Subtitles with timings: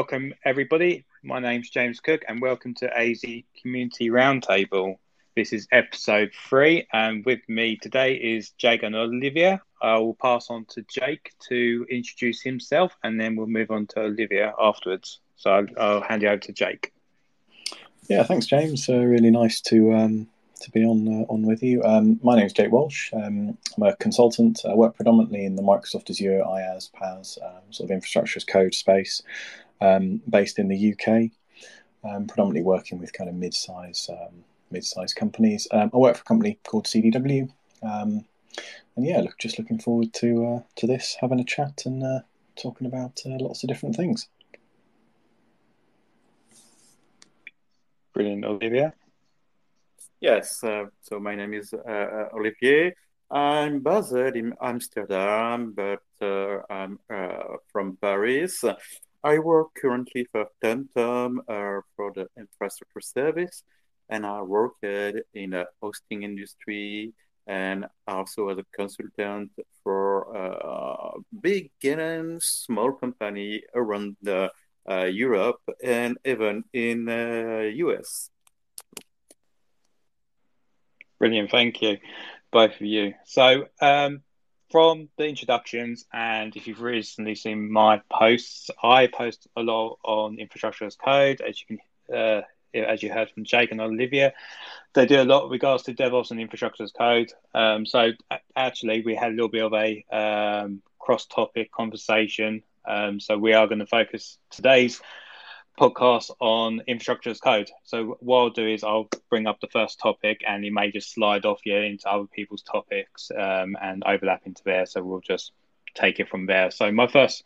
[0.00, 1.04] welcome everybody.
[1.22, 3.22] My name's James Cook, and welcome to AZ
[3.60, 4.96] Community Roundtable.
[5.36, 9.60] This is episode three, and with me today is Jake and Olivia.
[9.82, 14.00] I will pass on to Jake to introduce himself, and then we'll move on to
[14.00, 15.20] Olivia afterwards.
[15.36, 16.94] So I'll, hand you over to Jake.
[18.08, 18.88] Yeah, thanks, James.
[18.88, 20.28] Uh, really nice to um,
[20.62, 21.82] to be on uh, on with you.
[21.82, 23.12] Um, my name is Jake Walsh.
[23.12, 24.60] Um, I'm a consultant.
[24.66, 28.74] I work predominantly in the Microsoft Azure IaaS, PaaS, um, sort of infrastructure as code
[28.74, 29.20] space,
[29.80, 31.30] um, based in the UK.
[32.02, 35.68] Um, predominantly working with kind of mid-size um, mid-size companies.
[35.70, 37.50] I work for a company called CDW,
[37.82, 38.24] and
[38.96, 42.20] yeah, look, just looking forward to uh, to this, having a chat and uh,
[42.56, 44.28] talking about uh, lots of different things.
[48.12, 48.92] Brilliant, Olivia.
[50.20, 52.94] Yes, uh, so my name is uh, uh, Olivier.
[53.30, 58.64] I'm based in Amsterdam, but uh, I'm uh, from Paris.
[59.22, 63.62] I work currently for Temtem uh, for the infrastructure service,
[64.08, 67.12] and I work in the hosting industry
[67.46, 69.50] and also as a consultant
[69.82, 74.50] for big and small company around the,
[74.88, 78.30] Europe and even in the US.
[81.18, 81.98] Brilliant, thank you,
[82.50, 83.14] both of you.
[83.26, 84.22] So, um,
[84.70, 90.38] from the introductions, and if you've recently seen my posts, I post a lot on
[90.38, 91.78] infrastructure as code, as you
[92.08, 92.42] can, uh,
[92.74, 94.32] as you heard from Jake and Olivia.
[94.94, 97.32] They do a lot with regards to DevOps and infrastructure as code.
[97.52, 98.12] Um, so,
[98.54, 102.62] actually, we had a little bit of a um, cross-topic conversation.
[102.86, 105.00] Um, so, we are going to focus today's
[105.80, 107.70] podcast on infrastructure as code.
[107.84, 111.12] So what I'll do is I'll bring up the first topic, and it may just
[111.14, 114.84] slide off you into other people's topics um, and overlap into there.
[114.86, 115.52] So we'll just
[115.94, 116.70] take it from there.
[116.70, 117.42] So my first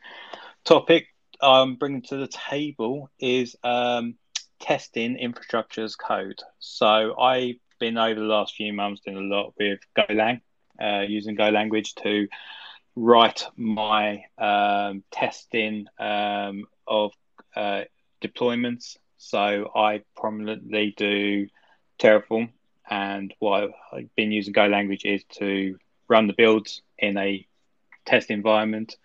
[0.65, 1.07] topic
[1.41, 4.15] I'm bringing to the table is um,
[4.61, 6.41] testing infrastructure as code.
[6.59, 10.41] So I've been over the last few months doing a lot with Golang,
[10.81, 12.29] uh, using Go language to
[12.97, 17.13] write my um, testing um, of
[17.57, 17.83] uh,
[18.27, 18.97] deployments.
[19.19, 21.49] So I prominently do
[21.99, 22.51] Terraform,
[22.89, 27.47] and what I've been using Go language is to run the builds in a
[28.05, 28.97] test environment.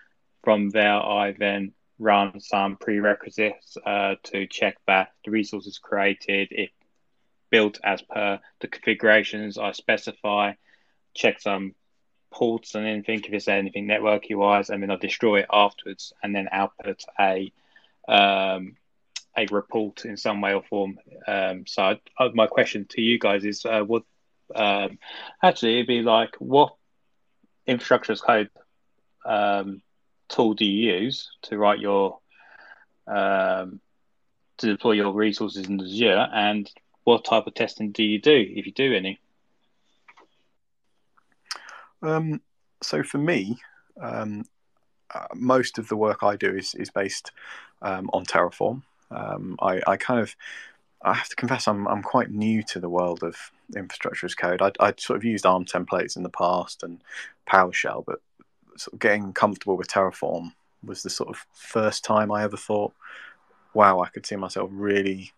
[0.43, 6.69] From there, I then run some prerequisites uh, to check that the resources created, if
[7.49, 10.53] built as per the configurations I specify,
[11.13, 11.75] check some
[12.31, 16.35] ports and anything if there's anything networky wise, and then I destroy it afterwards and
[16.35, 17.51] then output a
[18.07, 18.75] um,
[19.39, 20.99] a report in some way or form.
[21.27, 24.03] Um, so I, my question to you guys is, uh, what
[24.55, 24.97] um,
[25.41, 26.75] actually it'd be like, what
[27.65, 28.49] infrastructure as code
[29.25, 29.81] um,
[30.27, 32.19] tool do you use to write your
[33.07, 33.79] um,
[34.57, 36.69] to deploy your resources in Azure, and
[37.03, 39.19] what type of testing do you do if you do any?
[42.01, 42.41] Um,
[42.83, 43.57] so for me,
[44.01, 44.45] um,
[45.13, 47.31] uh, most of the work I do is is based
[47.81, 48.83] um, on Terraform.
[49.11, 50.35] Um, I, I kind of
[51.01, 53.35] I have to confess I'm I'm quite new to the world of
[53.75, 54.61] infrastructure as code.
[54.61, 57.01] I'd, I'd sort of used ARM templates in the past and
[57.49, 58.19] PowerShell, but
[58.77, 60.53] sort of getting comfortable with Terraform
[60.83, 62.93] was the sort of first time I ever thought,
[63.73, 65.33] wow, I could see myself really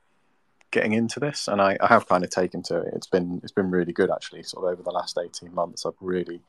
[0.72, 2.94] getting into this, and I, I have kind of taken to it.
[2.96, 4.44] It's been it's been really good actually.
[4.44, 6.42] Sort of over the last eighteen months, I've really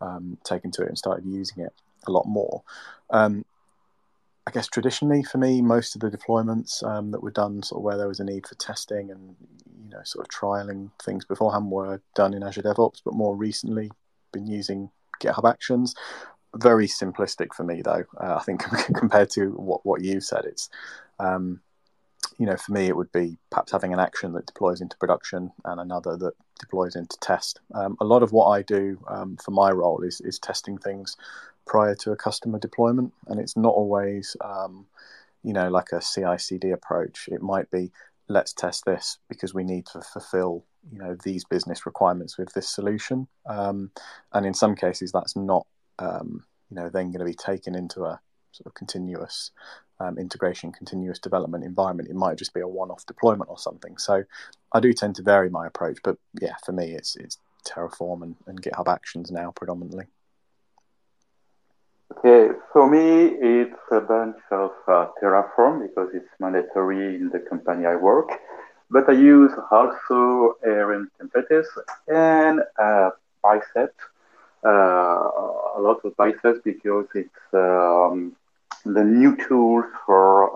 [0.00, 1.72] um, taken to it and started using it
[2.06, 2.62] a lot more.
[3.10, 3.44] Um,
[4.48, 7.84] I guess traditionally for me, most of the deployments um, that were done, sort of
[7.84, 9.36] where there was a need for testing and
[9.84, 13.02] you know sort of trialing things beforehand, were done in Azure DevOps.
[13.04, 13.90] But more recently,
[14.32, 15.94] been using GitHub Actions.
[16.56, 18.04] Very simplistic for me, though.
[18.18, 18.62] Uh, I think
[18.96, 20.70] compared to what what you said, it's
[21.18, 21.60] um,
[22.38, 25.52] you know for me it would be perhaps having an action that deploys into production
[25.66, 27.60] and another that deploys into test.
[27.74, 31.18] Um, a lot of what I do um, for my role is is testing things
[31.68, 34.86] prior to a customer deployment, and it's not always, um,
[35.44, 37.28] you know, like a CI/CD approach.
[37.30, 37.92] It might be
[38.28, 42.68] let's test this because we need to fulfill, you know, these business requirements with this
[42.68, 43.90] solution, um,
[44.32, 45.66] and in some cases that's not,
[45.98, 48.20] um, you know, then going to be taken into a
[48.52, 49.52] sort of continuous
[50.00, 52.08] um, integration, continuous development environment.
[52.08, 53.98] It might just be a one-off deployment or something.
[53.98, 54.24] So
[54.72, 58.36] I do tend to vary my approach, but yeah, for me, it's it's Terraform and,
[58.46, 60.06] and GitHub Actions now predominantly.
[62.16, 67.86] Okay, for me, it's a bunch of uh, Terraform because it's mandatory in the company
[67.86, 68.30] I work.
[68.90, 71.66] But I use also ARM templates
[72.08, 73.10] and uh,
[73.42, 73.94] Bicep,
[74.64, 78.34] uh, a lot of Bicep because it's um,
[78.84, 80.50] the new tool for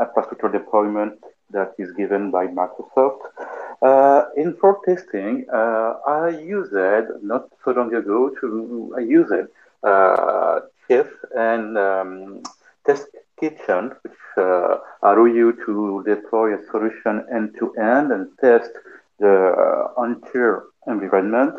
[0.00, 1.18] infrastructure deployment
[1.50, 3.20] that is given by Microsoft.
[3.82, 9.52] Uh, in for testing, uh, I used it not so long ago to I it
[9.58, 11.06] uh, Chef
[11.36, 12.42] and um,
[12.86, 18.70] Test Kitchen, which uh, allow you to deploy a solution end to end and test
[19.18, 19.34] the
[19.96, 21.54] uh, entire environment.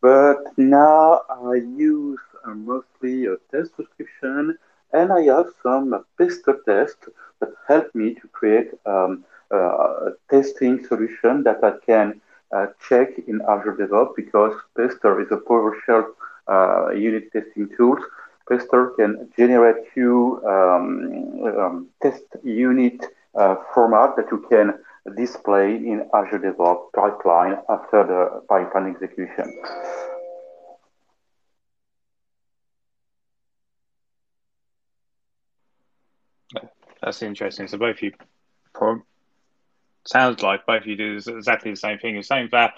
[0.00, 4.56] But now I use uh, mostly a test subscription
[4.92, 7.08] and I have some pester tests
[7.40, 12.20] that help me to create um, a testing solution that I can
[12.52, 16.06] uh, check in Azure DevOps because Pester is a PowerShell
[16.48, 18.00] uh, unit testing tools,
[18.48, 23.04] Pester can generate you um, um, test unit
[23.38, 24.74] uh, format that you can
[25.16, 29.52] display in Azure DevOps pipeline after the pipeline execution.
[37.02, 37.68] That's interesting.
[37.68, 38.12] So both you
[40.08, 42.16] sounds like both of you do exactly the same thing.
[42.16, 42.74] The same that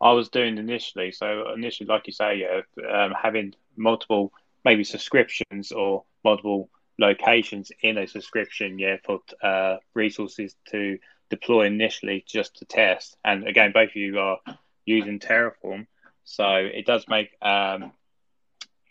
[0.00, 1.12] I was doing initially.
[1.12, 4.32] So initially, like you say, yeah, um, having multiple
[4.64, 6.68] maybe subscriptions or multiple
[6.98, 10.98] locations in a subscription, yeah, for uh, resources to
[11.30, 13.16] deploy initially just to test.
[13.24, 14.38] And again, both of you are
[14.84, 15.86] using Terraform,
[16.24, 17.92] so it does make um,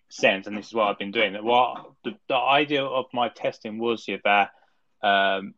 [0.10, 0.48] sense.
[0.48, 1.34] And this is what I've been doing.
[1.44, 4.52] What the, the idea of my testing was yeah, that
[5.04, 5.54] um,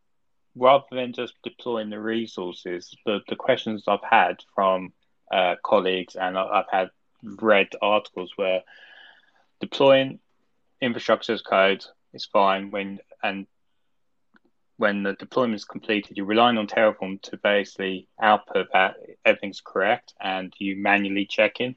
[0.56, 4.92] rather than just deploying the resources, the, the questions I've had from
[5.32, 6.90] uh, colleagues and I've had
[7.22, 8.62] read articles where
[9.60, 10.20] deploying
[10.80, 13.46] infrastructure as code is fine when and
[14.76, 20.14] when the deployment is completed, you're relying on Terraform to basically output that everything's correct
[20.20, 21.76] and you manually check in.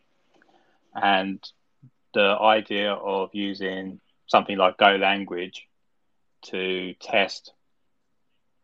[0.95, 1.39] And
[2.13, 5.67] the idea of using something like Go language
[6.45, 7.53] to test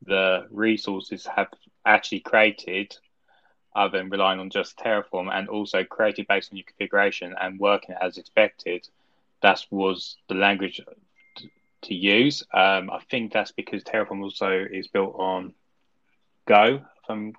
[0.06, 1.48] the resources have
[1.86, 2.96] actually created
[3.76, 7.96] other than relying on just Terraform and also created based on your configuration and working
[8.00, 8.88] as expected.
[9.42, 10.80] That was the language
[11.84, 12.44] to use.
[12.54, 15.54] Um, I think that's because Terraform also is built on
[16.46, 17.34] Go, from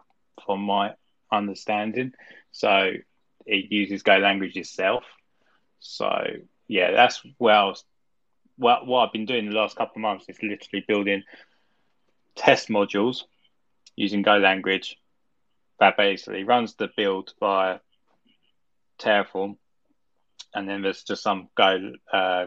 [0.44, 0.94] from my
[1.30, 2.12] understanding.
[2.52, 2.92] So
[3.46, 5.04] it uses Go language itself.
[5.80, 6.10] So
[6.68, 7.76] yeah, that's well,
[8.56, 11.22] what what I've been doing the last couple of months is literally building
[12.36, 13.22] test modules
[13.96, 14.96] using Go language
[15.80, 17.78] that basically runs the build via
[18.98, 19.56] Terraform,
[20.54, 22.46] and then there's just some Go uh,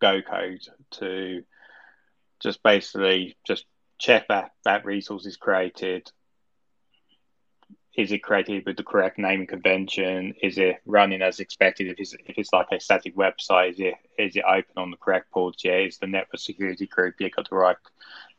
[0.00, 0.60] Go code
[0.92, 1.42] to
[2.42, 3.64] just basically just
[3.98, 6.10] check that that resource is created.
[7.96, 10.34] Is it created with the correct naming convention?
[10.42, 11.86] Is it running as expected?
[11.86, 14.98] If it's if it's like a static website, is it is it open on the
[14.98, 15.64] correct ports?
[15.64, 17.76] Yeah, is the network security group yeah got the right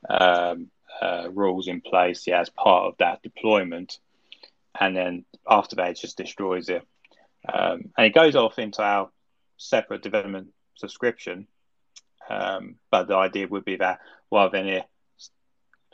[0.10, 0.70] um,
[1.02, 4.00] uh, rules in place yeah, as part of that deployment.
[4.80, 6.86] And then after that, it just destroys it.
[7.52, 9.10] Um, and it goes off into our
[9.58, 11.48] separate development subscription.
[12.30, 14.00] Um, but the idea would be that
[14.32, 14.86] rather than it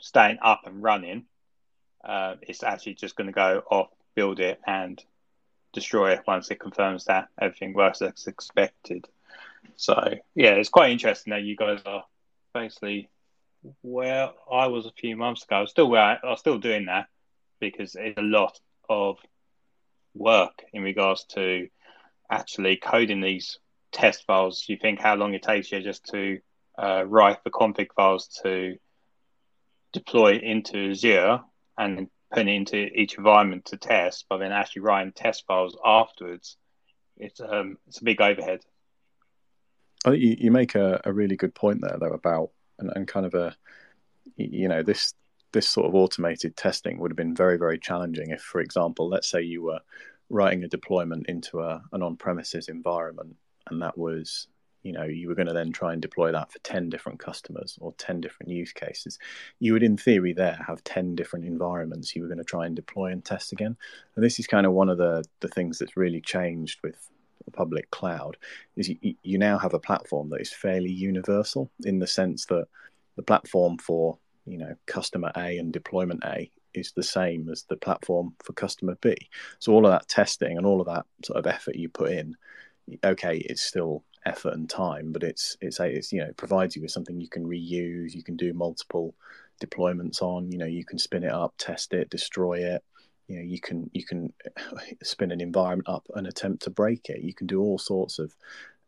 [0.00, 1.24] staying up and running,
[2.04, 5.02] uh, it's actually just going to go off, build it, and
[5.72, 9.08] destroy it once it confirms that everything works as expected.
[9.76, 12.04] So yeah, it's quite interesting that you guys are
[12.52, 13.08] basically
[13.82, 15.56] where I was a few months ago.
[15.56, 17.06] I was still where I, I was still doing that
[17.60, 19.18] because it's a lot of
[20.14, 21.68] work in regards to
[22.30, 23.58] actually coding these
[23.92, 24.64] test files.
[24.68, 26.38] You think how long it takes you just to
[26.78, 28.76] uh, write the config files to
[29.92, 31.40] deploy into Azure
[31.78, 35.76] and then put it into each environment to test, but then actually writing test files
[35.84, 36.56] afterwards.
[37.16, 38.60] It's um it's a big overhead.
[40.04, 42.50] I think you, you make a, a really good point there though about
[42.84, 43.56] and, and kind of a
[44.36, 45.14] you know this
[45.52, 49.28] this sort of automated testing would have been very very challenging if for example let's
[49.28, 49.80] say you were
[50.30, 53.36] writing a deployment into a, an on-premises environment
[53.68, 54.48] and that was
[54.82, 57.78] you know you were going to then try and deploy that for 10 different customers
[57.80, 59.18] or 10 different use cases.
[59.58, 62.76] You would in theory there have 10 different environments you were going to try and
[62.76, 63.76] deploy and test again.
[64.14, 67.08] And this is kind of one of the the things that's really changed with
[67.50, 68.36] public cloud
[68.76, 72.66] is you, you now have a platform that is fairly universal in the sense that
[73.16, 77.76] the platform for you know customer A and deployment A is the same as the
[77.76, 79.16] platform for customer B.
[79.60, 82.34] So all of that testing and all of that sort of effort you put in,
[83.04, 86.74] okay, it's still effort and time, but it's it's a it's you know it provides
[86.74, 89.14] you with something you can reuse, you can do multiple
[89.62, 92.82] deployments on, you know, you can spin it up, test it, destroy it,
[93.28, 94.32] you know you can you can
[95.02, 98.34] spin an environment up and attempt to break it you can do all sorts of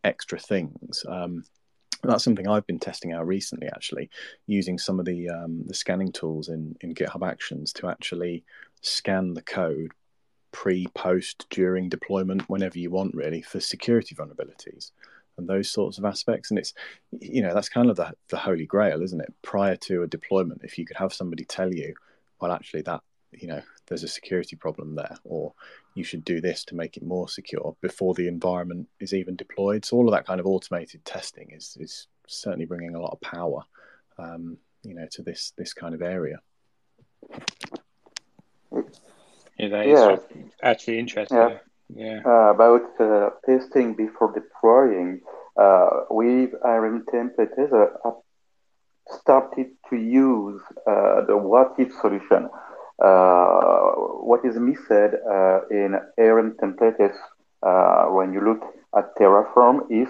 [0.04, 1.44] extra things um,
[2.02, 4.10] that's something I've been testing out recently, actually,
[4.46, 8.44] using some of the um, the scanning tools in in GitHub Actions to actually
[8.82, 9.92] scan the code
[10.52, 14.90] pre, post, during deployment, whenever you want, really, for security vulnerabilities
[15.36, 16.50] and those sorts of aspects.
[16.50, 16.72] And it's,
[17.20, 19.34] you know, that's kind of the, the holy grail, isn't it?
[19.42, 21.94] Prior to a deployment, if you could have somebody tell you,
[22.40, 23.02] well, actually, that,
[23.32, 25.52] you know, there's a security problem there, or
[25.94, 29.84] you should do this to make it more secure before the environment is even deployed.
[29.84, 33.20] So all of that kind of automated testing is is certainly bringing a lot of
[33.20, 33.62] power,
[34.18, 36.40] um, you know, to this this kind of area.
[39.58, 40.16] Yeah, that is yeah.
[40.62, 41.38] actually interesting.
[41.38, 41.58] Yeah.
[41.94, 42.20] yeah.
[42.26, 45.20] Uh, about uh, testing before deploying,
[45.56, 48.10] uh, with ARM templates, uh,
[49.08, 52.48] started to use uh, the what if solution.
[53.02, 53.90] Uh,
[54.24, 57.18] what is missed uh, in ARM templates
[58.12, 58.62] when you look
[58.96, 60.08] at Terraform is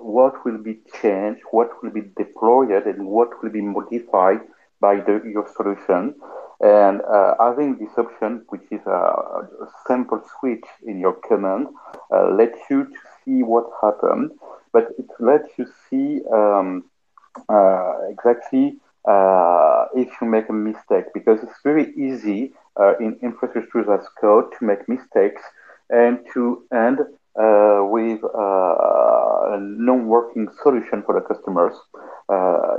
[0.00, 4.40] what will be changed, what will be deployed, and what will be modified
[4.80, 6.14] by the, your solution.
[6.60, 11.68] And uh, having this option, which is a, a simple switch in your command,
[12.10, 14.32] uh, lets you to see what happened,
[14.72, 16.84] but it lets you see um,
[17.48, 23.92] uh, exactly uh, if you make a mistake, because it's very easy uh, in infrastructure
[23.92, 25.42] as code to make mistakes
[25.90, 31.74] and to end uh, with a non-working solution for the customers.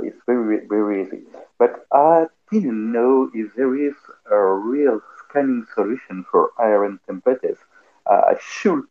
[0.02, 1.22] it's very, very easy.
[1.58, 3.94] But I didn't know if there is
[4.30, 7.58] a real scanning solution for ARM templates.
[8.06, 8.84] I should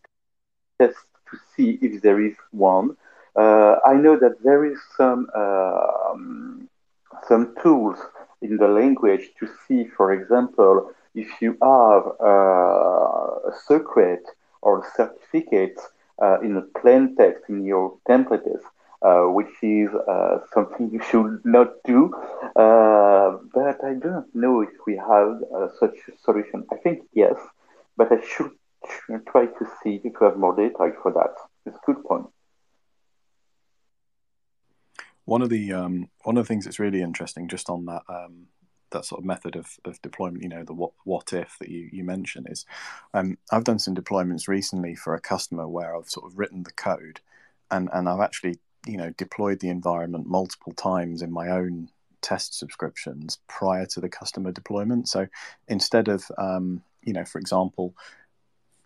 [0.80, 2.96] test to see if there is one.
[3.36, 6.67] Uh, I know that there is some uh, um,
[7.28, 7.98] some tools
[8.42, 14.24] in the language to see, for example, if you have uh, a secret
[14.62, 15.80] or a certificate
[16.22, 18.64] uh, in a plain text in your templates,
[19.02, 22.12] uh, which is uh, something you should not do.
[22.56, 25.42] but I don't know if we have
[25.80, 26.66] such a solution.
[26.72, 27.38] I think yes,
[27.96, 28.52] but I should
[29.32, 31.34] try to see if we have more data for that.
[31.66, 32.28] It's a good point.
[35.26, 38.48] One of the um, one of the things that's really interesting, just on that um,
[38.92, 41.88] that sort of method of, of deployment, you know, the what what if that you
[41.90, 42.66] you mention is,
[43.14, 46.74] um, I've done some deployments recently for a customer where I've sort of written the
[46.74, 47.22] code,
[47.72, 51.92] and and I've actually you know deployed the environment multiple times in my own
[52.22, 55.08] test subscriptions prior to the customer deployment.
[55.08, 55.28] So
[55.70, 57.96] instead of um, you know, for example,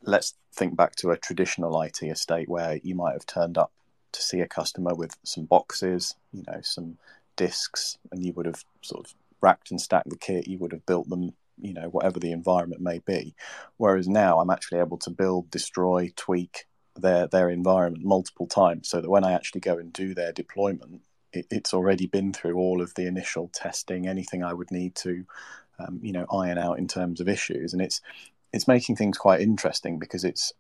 [0.04, 3.72] let's think back to a traditional IT estate where you might have turned up
[4.12, 6.98] to see a customer with some boxes, you know, some
[7.36, 10.48] discs, and you would have sort of racked and stacked the kit.
[10.48, 13.36] You would have built them, you know, whatever the environment may be.
[13.78, 19.02] Whereas now I'm actually able to build, destroy, tweak their their environment multiple times, so
[19.02, 21.02] that when I actually go and do their deployment,
[21.34, 25.26] it, it's already been through all of the initial testing, anything I would need to,
[25.80, 28.02] um, you know, iron out in terms of issues, and it's
[28.54, 30.54] it's making things quite interesting because it's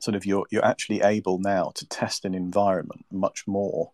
[0.00, 3.92] sort of you're you're actually able now to test an environment much more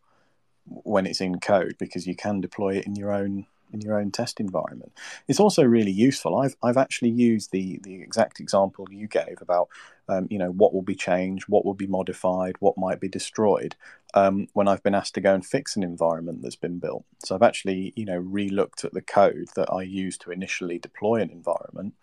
[0.69, 4.11] when it's in code because you can deploy it in your own in your own
[4.11, 4.91] test environment.
[5.29, 6.39] It's also really useful.
[6.39, 9.69] I've I've actually used the the exact example you gave about
[10.09, 13.77] um, you know what will be changed, what will be modified, what might be destroyed
[14.15, 17.05] um, when I've been asked to go and fix an environment that's been built.
[17.25, 21.17] So I've actually you know re-looked at the code that I used to initially deploy
[21.17, 21.95] an environment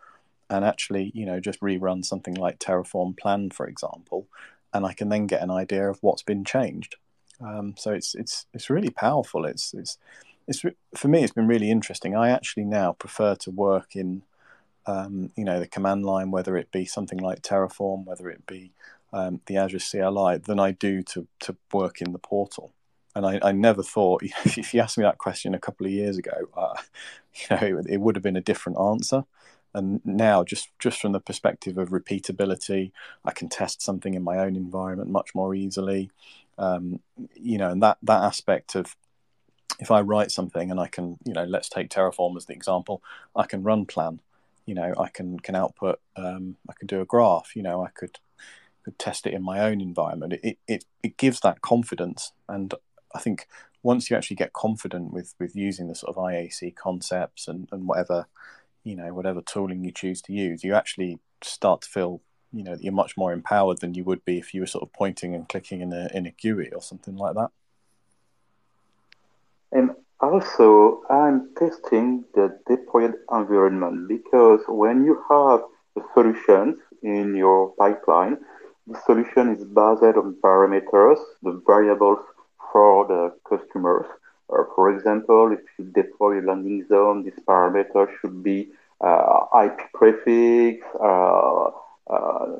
[0.49, 4.27] and actually, you know, just rerun something like Terraform plan, for example,
[4.73, 6.97] and I can then get an idea of what's been changed.
[7.41, 9.45] Um, so it's it's it's really powerful.
[9.45, 9.97] It's it's
[10.47, 10.63] it's
[10.95, 11.23] for me.
[11.23, 12.15] It's been really interesting.
[12.15, 14.23] I actually now prefer to work in,
[14.85, 18.71] um, you know, the command line, whether it be something like Terraform, whether it be
[19.11, 22.73] um, the Azure CLI, than I do to to work in the portal.
[23.15, 26.17] And I, I never thought, if you asked me that question a couple of years
[26.17, 26.75] ago, uh,
[27.33, 29.25] you know, it, it would have been a different answer
[29.75, 32.91] and now just just from the perspective of repeatability
[33.25, 36.09] i can test something in my own environment much more easily
[36.57, 36.99] um,
[37.35, 38.95] you know and that that aspect of
[39.79, 43.01] if i write something and i can you know let's take terraform as the example
[43.35, 44.21] i can run plan
[44.65, 47.89] you know i can can output um, i can do a graph you know i
[47.89, 48.19] could
[48.85, 50.33] could test it in my own environment.
[50.43, 52.31] It, it it gives that confidence.
[52.47, 52.73] And
[53.13, 53.47] i think
[53.81, 57.87] once you actually get confident with with using the sort of iac concepts and and
[57.87, 58.27] whatever
[58.83, 62.21] you know whatever tooling you choose to use, you actually start to feel
[62.55, 64.93] you know you're much more empowered than you would be if you were sort of
[64.93, 67.51] pointing and clicking in a in a GUI or something like that.
[69.71, 75.61] And also, I'm testing the deployed environment because when you have
[75.95, 78.37] the solutions in your pipeline,
[78.87, 82.19] the solution is based on parameters, the variables
[82.71, 84.05] for the customers.
[84.49, 88.69] Uh, for example, if you deploy a landing zone, this parameter should be
[89.01, 91.71] uh, IP prefix, uh,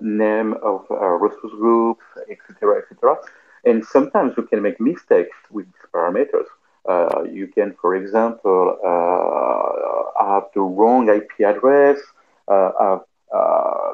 [0.02, 3.18] name of resource groups, etc., etc.
[3.66, 6.46] And sometimes you can make mistakes with these parameters.
[6.88, 12.00] Uh, you can, for example, uh, have the wrong IP address,
[12.48, 13.02] uh, have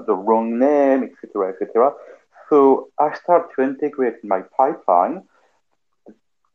[0.05, 1.93] the wrong name, etc., etc.
[2.49, 5.23] So I start to integrate in my pipeline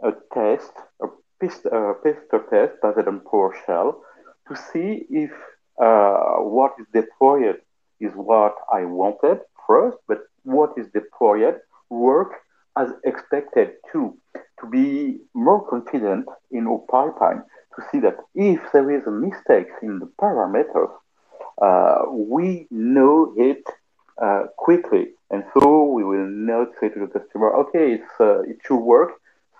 [0.02, 3.96] a test, a Pester test based on PowerShell
[4.48, 5.30] to see if
[5.78, 7.60] uh, what is deployed
[8.00, 12.32] is what I wanted first, but what is deployed work
[12.76, 14.16] as expected too,
[14.60, 17.42] to be more confident in our pipeline,
[17.74, 20.92] to see that if there is a mistake in the parameters,
[21.60, 23.64] uh, we know it
[24.22, 25.08] uh, quickly.
[25.30, 29.12] And so we will not say to the customer, okay, it's, uh, it should work.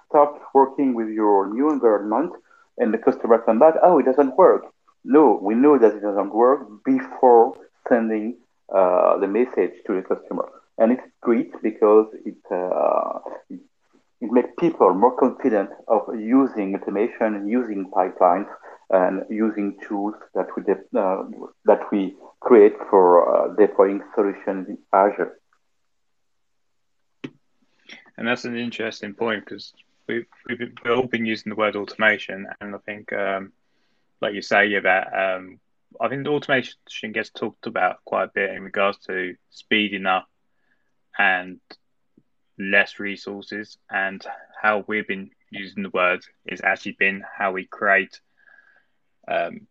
[0.09, 2.33] Start working with your new environment.
[2.79, 4.67] And the customer come back, oh, it doesn't work.
[5.05, 7.57] No, we know that it doesn't work before
[7.89, 8.37] sending
[8.75, 13.19] uh, the message to the customer and it's great because it, uh,
[13.51, 13.61] it,
[14.21, 18.49] makes people more confident of using automation using pipelines
[18.91, 21.23] and using tools that we uh,
[21.65, 25.39] that we create for uh, deploying solutions in Azure.
[28.19, 29.73] And that's an interesting point because
[30.07, 33.53] we've, we've all been using the word automation, and I think, um,
[34.23, 35.61] like you say, about um,
[36.01, 40.27] I think the automation gets talked about quite a bit in regards to speeding up
[41.19, 41.61] and
[42.59, 43.79] less resources.
[43.91, 44.25] And
[44.61, 48.21] how we've been using the word is actually been how we create
[49.29, 49.67] um,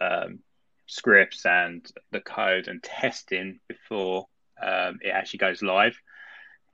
[0.00, 0.40] um,
[0.86, 4.26] scripts and the code and testing before
[4.60, 5.96] um, it actually goes live.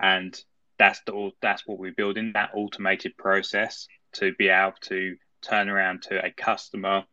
[0.00, 0.38] And
[0.78, 6.02] that's the that's what we're building that automated process to be able to turn around
[6.02, 7.04] to a customer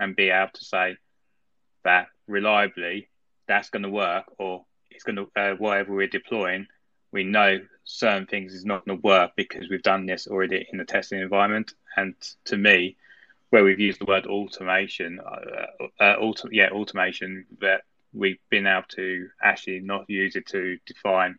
[0.00, 0.96] and be able to say
[1.84, 3.08] that reliably
[3.46, 6.66] that's going to work or it's going to uh, whatever we're deploying,
[7.12, 10.78] we know certain things is not going to work because we've done this already in
[10.78, 11.74] the testing environment.
[11.96, 12.14] And
[12.46, 12.96] to me,
[13.50, 17.82] where we've used the word automation, uh, uh, auto, yeah, automation, that
[18.12, 21.36] we've been able to actually not use it to define,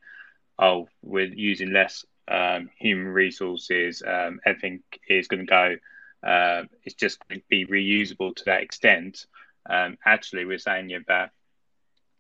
[0.60, 5.76] oh, we're using less um, human resources, um, everything is going to go,
[6.24, 9.26] uh, it's just going to be reusable to that extent.
[9.70, 11.32] Um, actually, we're saying that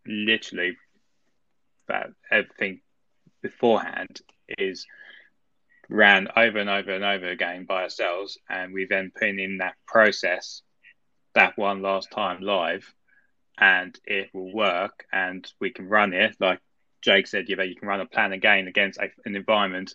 [0.05, 0.77] literally
[1.87, 2.81] that everything
[3.41, 4.21] beforehand
[4.57, 4.85] is
[5.89, 9.75] ran over and over and over again by ourselves, and we then put in that
[9.85, 10.61] process
[11.35, 12.93] that one last time live,
[13.57, 16.59] and it will work, and we can run it like
[17.01, 17.49] Jake said.
[17.49, 19.93] You know, you can run a plan again against an environment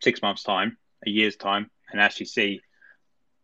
[0.00, 2.60] six months time, a year's time, and actually see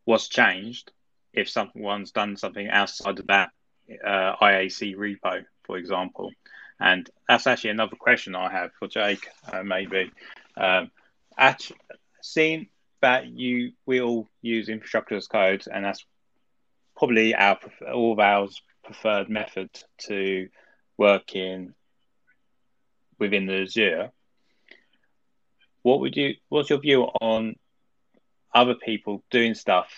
[0.05, 0.91] what's changed
[1.33, 3.51] if someone's done something outside of that
[4.05, 6.33] uh, IAC repo, for example.
[6.81, 10.11] And that's actually another question I have for Jake, uh, maybe.
[10.57, 10.91] Um,
[11.37, 11.71] at,
[12.23, 12.69] seeing
[13.01, 16.05] that you we all use infrastructure as code, and that's
[16.97, 17.59] probably our
[17.93, 18.49] all of our
[18.85, 20.49] preferred method to
[20.97, 21.75] work in
[23.19, 24.11] within the Azure.
[25.83, 26.35] What would you?
[26.49, 27.57] What's your view on
[28.55, 29.89] other people doing stuff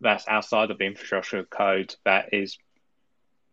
[0.00, 2.58] that's outside of infrastructure code that is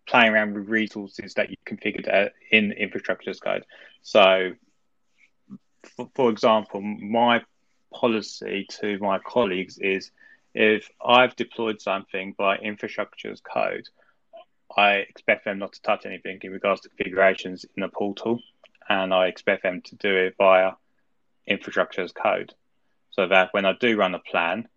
[0.08, 3.66] playing around with resources that you configured uh, in infrastructure as code.
[4.02, 4.52] So,
[5.96, 7.44] for, for example, my
[7.94, 10.12] policy to my colleagues is
[10.56, 13.88] if I've deployed something by infrastructure as code,
[14.76, 18.40] I expect them not to touch anything in regards to configurations in the portal,
[18.88, 20.72] and I expect them to do it via
[21.46, 22.54] infrastructure as code.
[23.12, 24.68] So that when I do run a plan,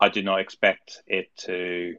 [0.00, 1.96] I do not expect it to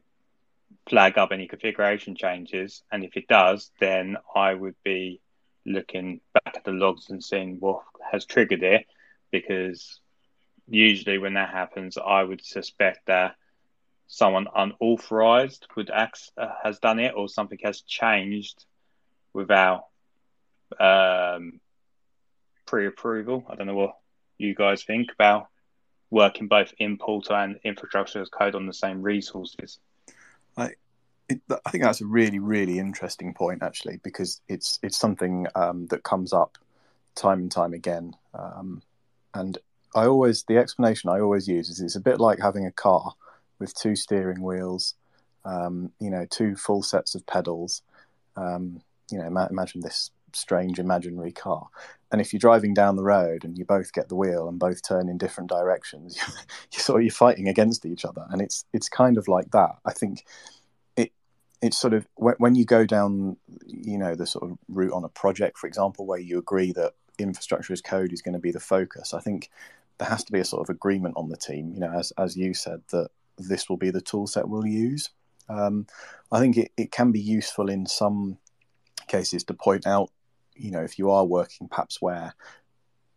[0.89, 2.83] flag up any configuration changes.
[2.91, 5.21] And if it does, then I would be
[5.65, 7.81] looking back at the logs and seeing what
[8.11, 8.85] has triggered it
[9.31, 9.99] because
[10.67, 13.35] usually when that happens, I would suspect that
[14.07, 18.65] someone unauthorized would act, uh, has done it or something has changed
[19.33, 19.85] without
[20.79, 21.59] um,
[22.65, 23.45] pre-approval.
[23.49, 23.95] I don't know what
[24.37, 25.47] you guys think about
[26.09, 29.79] working both in Portal and infrastructure as code on the same resources.
[30.57, 30.71] I,
[31.27, 35.87] it, I think that's a really, really interesting point, actually, because it's it's something um,
[35.87, 36.57] that comes up
[37.15, 38.15] time and time again.
[38.33, 38.81] Um,
[39.33, 39.57] and
[39.95, 43.13] I always the explanation I always use is it's a bit like having a car
[43.59, 44.95] with two steering wheels,
[45.45, 47.81] um, you know, two full sets of pedals.
[48.35, 51.67] Um, you know, imagine this strange imaginary car.
[52.11, 54.81] And if you're driving down the road and you both get the wheel and both
[54.87, 56.17] turn in different directions,
[56.71, 58.25] you're sort of you're fighting against each other.
[58.29, 59.77] And it's it's kind of like that.
[59.85, 60.25] I think
[60.95, 61.11] it
[61.61, 65.03] it's sort of when, when you go down, you know, the sort of route on
[65.03, 68.51] a project, for example, where you agree that infrastructure as code is going to be
[68.51, 69.13] the focus.
[69.13, 69.49] I think
[69.97, 71.71] there has to be a sort of agreement on the team.
[71.73, 75.09] You know, as as you said, that this will be the tool set we'll use.
[75.49, 75.87] Um,
[76.31, 78.37] I think it, it can be useful in some
[79.07, 80.09] cases to point out,
[80.55, 82.33] you know, if you are working perhaps where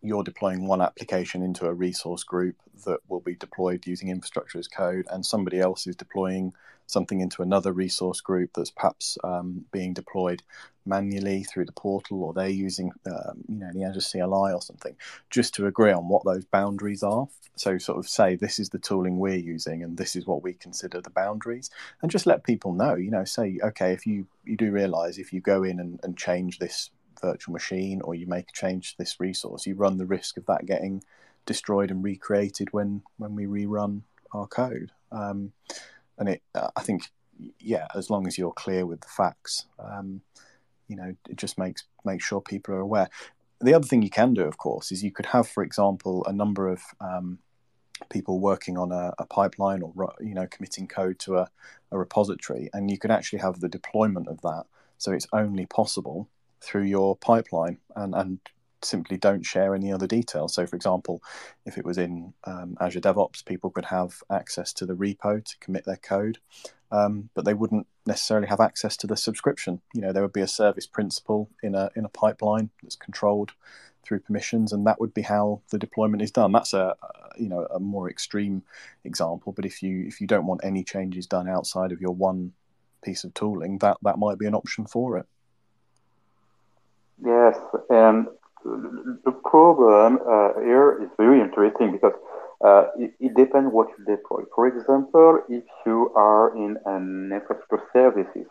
[0.01, 4.69] you're deploying one application into a resource group that will be deployed using infrastructure as
[4.69, 6.53] code, and somebody else is deploying
[6.87, 10.43] something into another resource group that's perhaps um, being deployed
[10.87, 14.97] manually through the portal, or they're using, um, you know, the Azure CLI or something,
[15.31, 17.29] just to agree on what those boundaries are.
[17.57, 20.55] So, sort of say this is the tooling we're using, and this is what we
[20.55, 21.71] consider the boundaries,
[22.01, 22.95] and just let people know.
[22.95, 26.17] You know, say okay, if you you do realize if you go in and, and
[26.17, 30.07] change this virtual machine or you make a change to this resource, you run the
[30.07, 31.03] risk of that getting
[31.47, 34.03] destroyed and recreated when when we rerun
[34.33, 34.93] our code.
[35.11, 35.53] Um,
[36.19, 37.05] and it, uh, I think,
[37.59, 40.21] yeah, as long as you're clear with the facts, um,
[40.89, 43.09] you know, it just makes makes sure people are aware.
[43.61, 46.33] The other thing you can do, of course, is you could have, for example, a
[46.33, 47.39] number of um,
[48.11, 51.49] people working on a, a, pipeline or you know committing code to a,
[51.91, 54.65] a repository, and you could actually have the deployment of that.
[54.99, 56.29] So it's only possible
[56.61, 58.39] through your pipeline and, and
[58.83, 60.55] simply don't share any other details.
[60.55, 61.23] So, for example,
[61.67, 65.59] if it was in um, Azure DevOps, people could have access to the repo to
[65.59, 66.39] commit their code,
[66.91, 69.81] um, but they wouldn't necessarily have access to the subscription.
[69.95, 73.53] You know, there would be a service principal in a in a pipeline that's controlled
[74.03, 76.53] through permissions, and that would be how the deployment is done.
[76.53, 78.63] That's a, a you know a more extreme
[79.05, 82.53] example, but if you if you don't want any changes done outside of your one
[83.03, 85.27] piece of tooling, that that might be an option for it.
[87.25, 87.57] Yes,
[87.91, 88.29] and
[88.65, 92.15] the problem uh, here is very interesting because
[92.65, 94.43] uh, it, it, depends what you deploy.
[94.55, 98.47] For example, if you are in an infrastructure services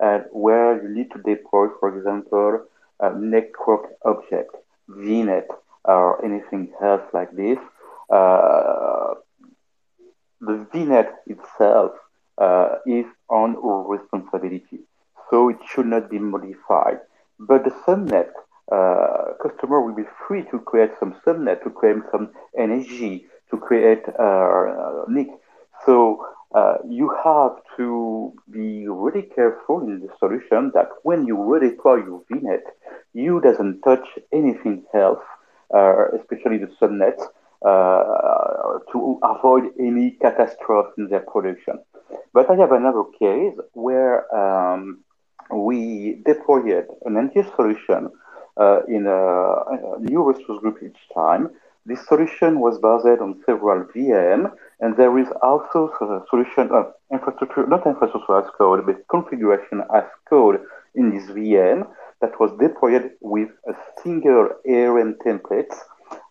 [0.00, 2.64] and where you need to deploy, for example,
[3.00, 4.54] a network object,
[4.90, 5.46] VNet,
[5.84, 7.58] or anything else like this,
[8.10, 9.14] uh,
[10.40, 11.92] the VNet itself
[12.38, 13.56] uh, is on
[13.88, 14.80] responsibility.
[15.30, 17.00] So it should not be modified.
[17.38, 18.30] But the subnet
[18.72, 24.02] uh, customer will be free to create some subnet, to create some NSG, to create
[24.18, 25.28] uh, NIC.
[25.84, 32.04] So uh, you have to be really careful in the solution that when you redeploy
[32.06, 32.62] your VNet,
[33.12, 35.22] you doesn't touch anything else,
[35.74, 37.18] uh, especially the subnet,
[37.64, 41.78] uh, to avoid any catastrophe in their production.
[42.32, 45.00] But I have another case where um,
[45.52, 48.10] we deployed an entire solution
[48.56, 51.50] uh, in a, a, new resource group each time.
[51.84, 57.66] This solution was based on several VM, and there is also a solution of infrastructure,
[57.66, 60.60] not infrastructure as code, but configuration as code
[60.94, 61.86] in this VM
[62.20, 65.72] that was deployed with a single ARM template.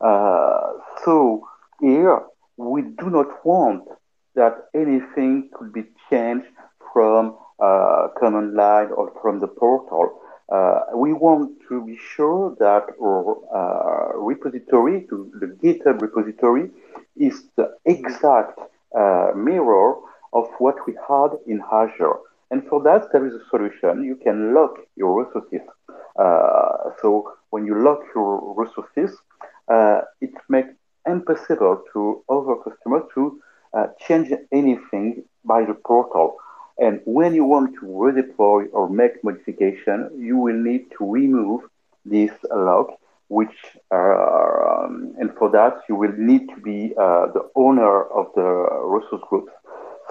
[0.01, 0.73] Uh,
[1.05, 1.47] so
[1.79, 2.21] here,
[2.57, 3.87] we do not want
[4.35, 6.47] that anything could be changed
[6.91, 10.19] from uh, command line or from the portal.
[10.51, 16.69] Uh, we want to be sure that our uh, repository, to the GitHub repository,
[17.15, 18.59] is the exact
[18.95, 19.95] uh, mirror
[20.33, 22.17] of what we had in Azure.
[22.51, 24.03] And for that, there is a solution.
[24.03, 25.61] You can lock your resources.
[26.17, 29.17] Uh, so when you lock your resources,
[29.67, 30.69] uh, it makes
[31.07, 33.39] impossible to other customers to
[34.07, 36.37] change anything by the portal.
[36.77, 41.61] And when you want to redeploy or make modification, you will need to remove
[42.03, 43.55] this lock, which
[43.91, 48.43] are, um, and for that you will need to be uh, the owner of the
[48.43, 49.49] resource group.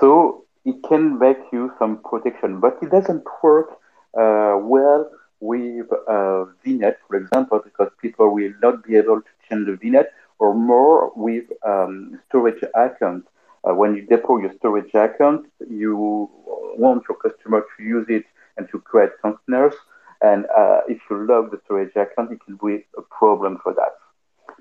[0.00, 3.70] So it can make you some protection, but it doesn't work
[4.18, 9.66] uh, well with uh, VNet, for example, because people will not be able to change
[9.66, 10.07] the VNet,
[10.38, 13.29] or more with um, storage accounts
[13.68, 16.29] uh, when you deploy your storage account, you
[16.77, 18.24] want your customer to use it
[18.57, 19.74] and to create containers.
[20.20, 23.94] And uh, if you lock the storage account, it can be a problem for that.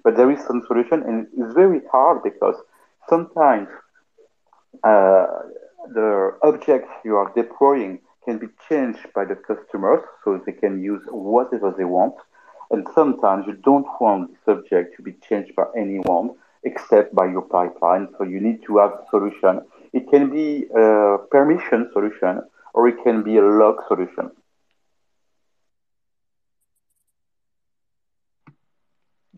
[0.04, 2.56] But there is some solution, and it's very hard because
[3.08, 3.70] sometimes
[4.84, 5.28] uh,
[5.94, 11.02] the objects you are deploying can be changed by the customers so they can use
[11.10, 12.16] whatever they want.
[12.72, 17.42] And sometimes you don't want the subject to be changed by anyone except by your
[17.44, 18.08] pipeline.
[18.18, 19.62] So you need to have a solution.
[19.94, 22.42] It can be a permission solution
[22.74, 24.32] or it can be a lock solution.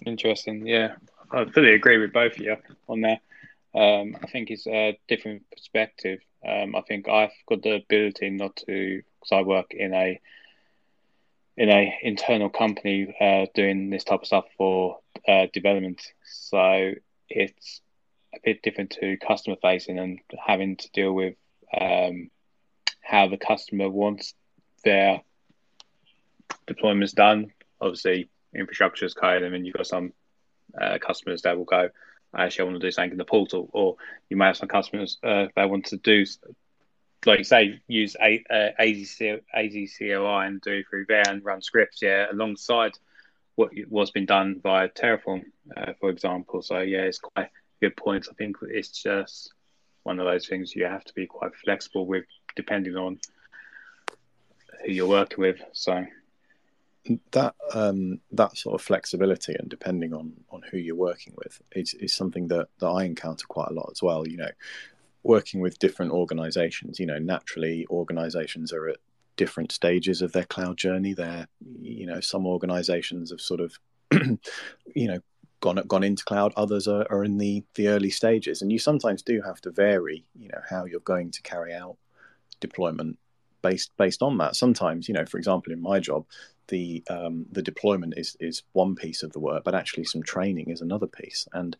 [0.06, 0.66] Interesting.
[0.68, 0.96] Yeah,
[1.32, 2.56] I fully agree with both of you
[2.88, 3.22] on that.
[3.74, 6.20] Um, I think it's a different perspective.
[6.48, 10.20] Um, I think I've got the ability not to, because I work in a
[11.58, 16.02] in a internal company uh, doing this type of stuff for uh, development.
[16.24, 16.92] So
[17.30, 17.82] it's
[18.34, 21.36] a bit different to customer facing and having to deal with
[21.80, 22.30] um,
[23.02, 24.34] how the customer wants
[24.84, 25.22] their
[26.68, 27.52] deployments done.
[27.80, 30.14] Obviously, infrastructure is code, and then you've got some
[30.80, 31.90] uh, customers that will go,
[32.34, 33.96] I actually, want to do something in the portal, or
[34.30, 36.26] you may have some customers uh, that want to do,
[37.26, 42.26] like say, use a, uh, AZC, AZCLI and do through there and run scripts, yeah,
[42.32, 42.98] alongside
[43.56, 45.44] what was been done via Terraform,
[45.76, 46.62] uh, for example.
[46.62, 47.50] So yeah, it's quite a
[47.82, 48.28] good point.
[48.30, 49.54] I think it's just
[50.04, 53.20] one of those things you have to be quite flexible with, depending on
[54.86, 55.62] who you're working with.
[55.74, 56.06] So
[57.32, 61.94] that um, that sort of flexibility and depending on on who you're working with is,
[61.96, 64.28] is something that that I encounter quite a lot as well.
[64.28, 64.52] You know,
[65.24, 68.98] working with different organizations, you know, naturally organizations are at
[69.38, 71.14] different stages of their cloud journey.
[71.14, 71.48] They're,
[71.82, 73.78] you know, some organizations have sort of,
[74.96, 75.20] you know,
[75.62, 76.54] gone gone into cloud.
[76.56, 80.26] Others are, are in the the early stages, and you sometimes do have to vary,
[80.36, 81.98] you know, how you're going to carry out
[82.60, 83.18] deployment
[83.62, 84.56] based based on that.
[84.56, 86.26] Sometimes, you know, for example, in my job,
[86.68, 90.70] the um, the deployment is is one piece of the work, but actually some training
[90.70, 91.48] is another piece.
[91.54, 91.76] And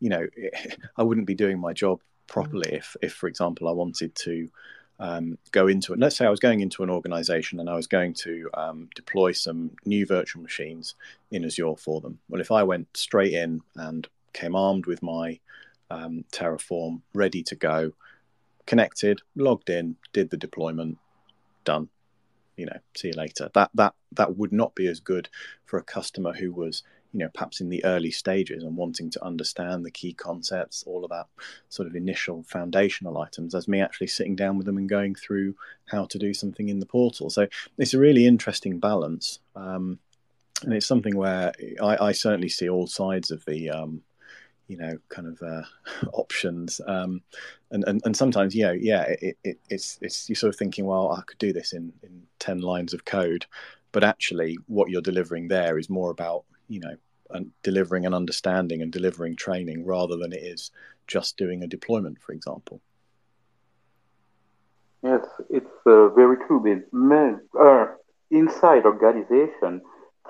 [0.00, 0.26] you know,
[0.96, 4.48] I wouldn't be doing my job properly if, if for example, I wanted to
[4.98, 5.98] um, go into it.
[5.98, 9.32] Let's say I was going into an organization and I was going to um, deploy
[9.32, 10.94] some new virtual machines
[11.30, 12.18] in Azure for them.
[12.28, 15.38] Well, if I went straight in and came armed with my
[15.90, 17.92] um, Terraform, ready to go,
[18.66, 20.98] connected, logged in, did the deployment,
[21.64, 21.88] done.
[22.56, 23.50] You know, see you later.
[23.52, 25.28] That that that would not be as good
[25.66, 26.82] for a customer who was
[27.16, 31.02] you know perhaps in the early stages and wanting to understand the key concepts all
[31.02, 31.26] of that
[31.70, 35.54] sort of initial foundational items as me actually sitting down with them and going through
[35.86, 37.30] how to do something in the portal.
[37.30, 37.46] So
[37.78, 39.98] it's a really interesting balance um,
[40.62, 41.52] and it's something where
[41.82, 44.02] I, I, certainly see all sides of the um,
[44.68, 45.62] you know kind of uh,
[46.12, 47.22] options um,
[47.70, 50.84] and, and and sometimes you know yeah it, it, it's it's you're sort of thinking
[50.84, 53.46] well I could do this in in 10 lines of code
[53.92, 56.96] but actually what you're delivering there is more about you know
[57.30, 60.70] and delivering an understanding and delivering training rather than it is
[61.06, 62.80] just doing a deployment, for example.
[65.02, 66.82] Yes, it's uh, very true.
[66.92, 67.86] Men, uh,
[68.30, 69.80] inside organization,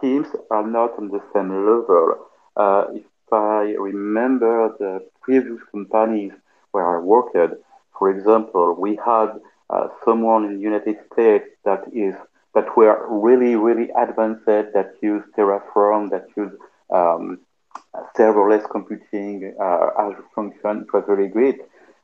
[0.01, 2.27] teams are not on the same level.
[2.57, 6.33] Uh, if I remember the previous companies
[6.73, 7.55] where I worked,
[7.99, 9.31] for example, we had
[9.71, 12.15] uh, someone in the United States that is
[12.55, 16.53] that were really, really advanced, that use Terraform, that use
[16.91, 17.41] um,
[18.17, 20.83] serverless computing uh, Azure function.
[20.83, 21.61] It was really great.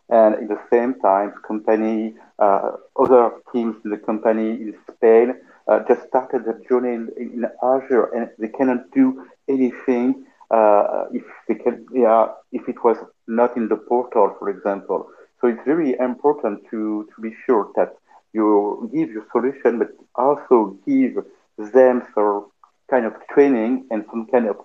[0.08, 5.34] And at the same time, company, uh, other teams in the company in Spain
[5.68, 11.24] uh, just started their journey in, in, Azure, and they cannot do anything uh, if
[11.48, 15.08] they can, yeah, if it was not in the portal, for example.
[15.40, 17.96] So it's very important to to be sure that
[18.32, 21.24] you give your solution, but also give
[21.58, 22.51] them so
[22.90, 24.56] kind of training and some kind of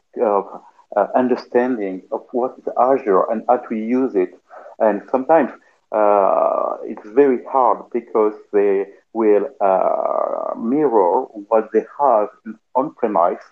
[0.96, 4.32] uh, understanding of what is Azure and how to use it.
[4.80, 5.52] And sometimes
[5.92, 12.30] uh, it's very hard because they will uh, mirror what they have
[12.76, 13.44] on premise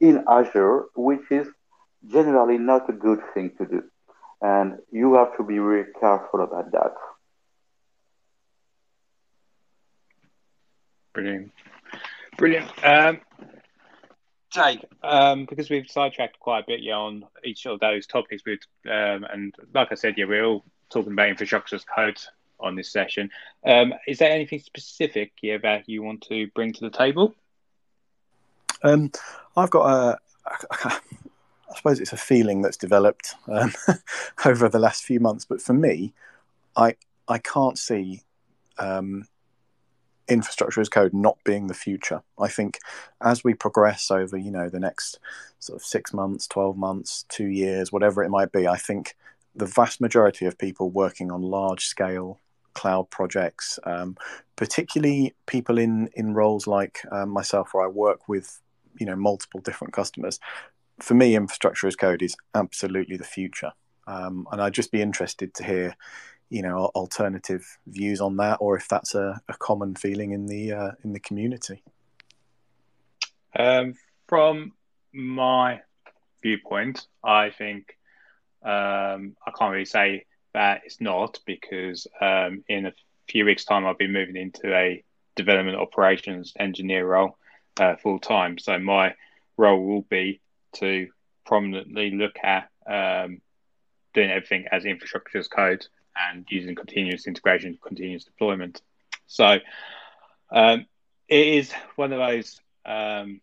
[0.00, 1.48] in Azure, which is
[2.10, 3.82] generally not a good thing to do.
[4.40, 6.94] And you have to be very careful about that.
[11.14, 11.52] Brilliant.
[12.38, 12.70] Brilliant.
[12.84, 13.20] Um,
[14.52, 18.60] Jake, um, because we've sidetracked quite a bit yeah, on each of those topics, with,
[18.86, 22.18] um, and like I said, yeah, we're all talking about infrastructure as code
[22.60, 23.30] on this session.
[23.66, 27.34] Um, is there anything specific yeah, that you want to bring to the table?
[28.82, 29.10] Um,
[29.56, 30.18] I've got a,
[30.84, 33.72] I suppose it's a feeling that's developed um,
[34.44, 36.12] over the last few months, but for me,
[36.76, 38.22] I I can't see
[38.78, 39.26] um,
[40.28, 42.22] infrastructure as code not being the future.
[42.38, 42.78] I think
[43.22, 45.18] as we progress over, you know, the next
[45.58, 49.16] sort of six months, 12 months, two years, whatever it might be, I think
[49.54, 52.38] the vast majority of people working on large scale
[52.74, 54.16] cloud projects, um,
[54.56, 58.60] particularly people in, in roles like um, myself where I work with,
[58.98, 60.40] you know, multiple different customers,
[61.00, 63.72] for me, infrastructure as code is absolutely the future.
[64.06, 65.96] Um, and I'd just be interested to hear
[66.52, 70.72] you know alternative views on that, or if that's a, a common feeling in the
[70.72, 71.82] uh, in the community.
[73.58, 73.94] Um,
[74.28, 74.72] from
[75.14, 75.80] my
[76.42, 77.96] viewpoint, I think
[78.62, 82.92] um, I can't really say that it's not because um, in a
[83.28, 85.02] few weeks' time I'll be moving into a
[85.34, 87.38] development operations engineer role
[87.80, 88.58] uh, full time.
[88.58, 89.14] So my
[89.56, 90.42] role will be
[90.74, 91.08] to
[91.46, 93.40] prominently look at um,
[94.12, 95.86] doing everything as infrastructure as code
[96.16, 98.82] and using continuous integration, continuous deployment.
[99.26, 99.58] So
[100.50, 100.86] um,
[101.28, 103.40] it is one of those um,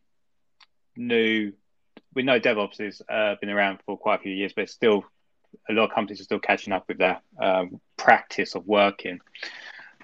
[0.96, 1.54] new.
[2.14, 5.06] We know DevOps has uh, been around for quite a few years, but still
[5.70, 9.20] a lot of companies are still catching up with their um, practice of working.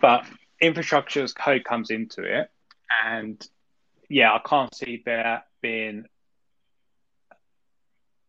[0.02, 0.26] But
[0.60, 2.50] infrastructure as code comes into it,
[3.06, 3.46] and
[4.10, 6.06] yeah, I can't see there being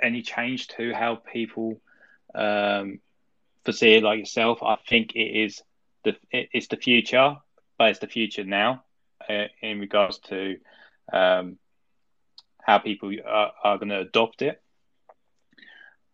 [0.00, 1.80] any change to how people
[2.34, 3.00] um,
[3.66, 4.62] foresee it like yourself.
[4.62, 5.62] I think it is
[6.04, 7.36] the it's the future,
[7.76, 8.84] but it's the future now
[9.28, 10.56] uh, in regards to
[11.12, 11.58] um,
[12.62, 14.62] how people are, are going to adopt it.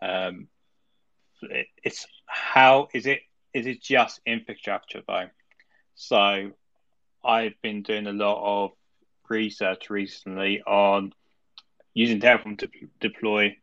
[0.00, 0.48] Um,
[1.84, 3.20] it's how is it
[3.54, 5.28] is it just infrastructure though?
[5.94, 6.50] So
[7.24, 8.70] I've been doing a lot of
[9.28, 11.12] research recently on
[11.94, 12.68] using Terraform to
[13.00, 13.56] deploy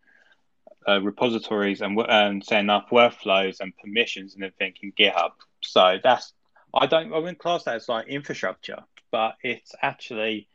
[0.87, 5.31] uh, repositories and, and setting up workflows and permissions and everything in GitHub.
[5.61, 6.33] So that's
[6.73, 10.47] I don't I wouldn't class that as like infrastructure, but it's actually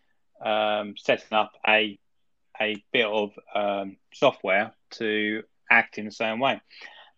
[0.45, 1.99] um, setting up a
[2.61, 6.61] a bit of um, software to act in the same way.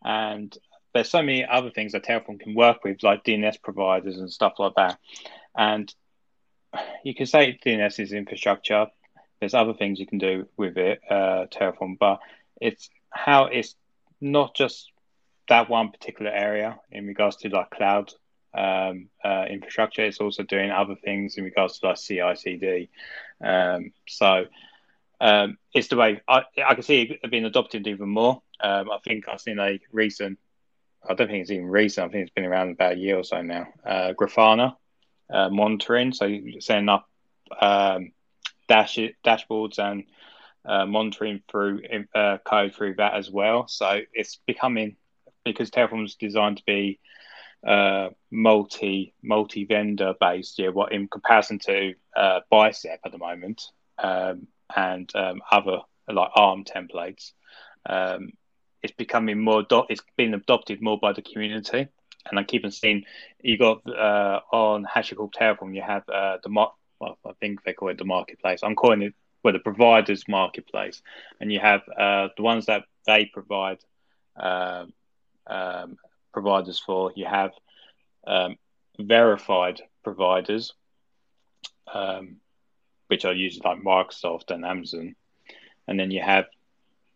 [0.02, 0.56] And
[0.94, 4.54] there's so many other things that Terraform can work with, like DNS providers and stuff
[4.58, 4.98] like that.
[5.54, 5.94] And
[7.04, 8.86] you can say DNS is infrastructure.
[9.40, 12.20] There's other things you can do with it, uh, Terraform, but
[12.60, 13.74] it's how it's
[14.20, 14.90] not just
[15.48, 18.12] that one particular area in regards to like cloud
[18.54, 20.04] um, uh, infrastructure.
[20.04, 22.88] It's also doing other things in regards to like CI/CD.
[23.42, 24.46] Um, so
[25.20, 28.42] um, it's the way I, I can see it being adopted even more.
[28.60, 30.38] Um, I think I've seen a recent,
[31.08, 33.24] I don't think it's even recent, I think it's been around about a year or
[33.24, 34.76] so now, uh, Grafana
[35.30, 36.12] uh, monitoring.
[36.12, 36.28] So
[36.60, 37.08] setting up
[37.60, 38.12] um,
[38.68, 40.04] dash, dashboards and
[40.66, 41.82] uh, monitoring through
[42.14, 43.68] uh, code through that as well.
[43.68, 44.96] So it's becoming,
[45.44, 46.98] because Terraform is designed to be
[47.66, 50.58] uh, multi multi vendor based.
[50.58, 53.62] Yeah, what in comparison to uh, Bicep at the moment
[53.98, 57.32] um, and um, other like ARM templates,
[57.88, 58.32] um,
[58.82, 59.62] it's becoming more.
[59.62, 61.88] Do- it's been adopted more by the community.
[62.28, 63.04] And I keep on seeing
[63.40, 67.72] you got uh, on HashiCorp Terraform, you have uh, the mar- well, I think they
[67.72, 68.60] call it the marketplace.
[68.64, 69.14] I'm calling it
[69.46, 71.00] well the providers marketplace,
[71.40, 73.78] and you have uh, the ones that they provide
[74.34, 74.92] um,
[75.46, 75.98] um,
[76.32, 77.12] providers for.
[77.14, 77.52] You have
[78.26, 78.56] um,
[78.98, 80.74] verified providers,
[81.94, 82.38] um,
[83.06, 85.14] which are usually like Microsoft and Amazon,
[85.86, 86.46] and then you have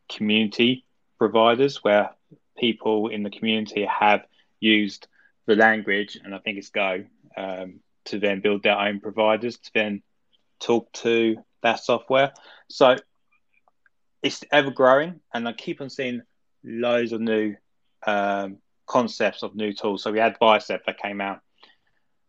[0.09, 0.85] community
[1.19, 2.11] providers where
[2.57, 4.25] people in the community have
[4.61, 5.09] used
[5.47, 7.05] the language, and I think it's Go,
[7.37, 10.03] um, to then build their own providers to then
[10.61, 12.33] talk to that software.
[12.69, 12.97] So
[14.23, 16.23] it's ever growing, and I keep on seeing
[16.65, 17.57] loads of new
[18.07, 20.03] um, concepts of new tools.
[20.03, 21.41] So we had Bicep that came out.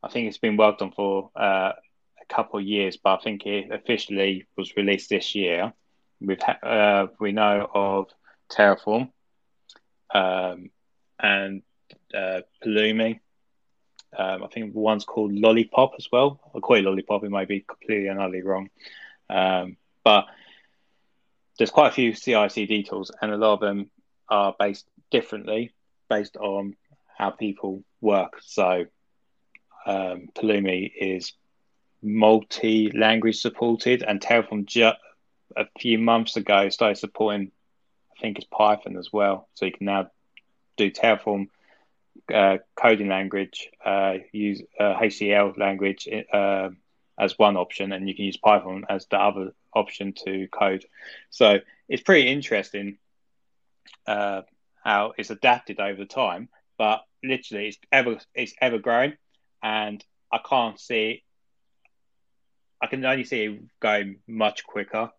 [0.03, 1.73] I think it's been worked on for uh,
[2.21, 5.73] a couple of years, but I think it officially was released this year.
[6.19, 8.07] We've ha- uh, we know of
[8.51, 9.11] Terraform
[10.13, 10.69] um,
[11.19, 11.61] and
[12.15, 13.19] uh, Pulumi.
[14.17, 16.39] Um, I think one's called Lollipop as well.
[16.55, 17.23] I call it Lollipop.
[17.23, 18.69] It might be completely and utterly wrong,
[19.31, 20.25] um, but
[21.57, 23.89] there's quite a few CI/CD tools, and a lot of them
[24.29, 25.73] are based differently
[26.09, 26.75] based on
[27.17, 28.39] how people work.
[28.41, 28.85] So
[29.85, 31.33] um, Pulumi is
[32.01, 34.97] multi-language supported, and Terraform just
[35.55, 37.51] a few months ago started supporting,
[38.17, 39.47] I think it's Python as well.
[39.53, 40.09] So you can now
[40.77, 41.47] do Terraform
[42.33, 46.69] uh, coding language, uh, use uh, HCL language uh,
[47.21, 50.83] as one option, and you can use Python as the other option to code.
[51.29, 52.97] So it's pretty interesting
[54.07, 54.41] uh,
[54.83, 59.13] how it's adapted over time, but literally it's ever it's ever growing,
[59.61, 60.03] and
[60.33, 61.23] I can't see.
[62.81, 65.11] I can only see it going much quicker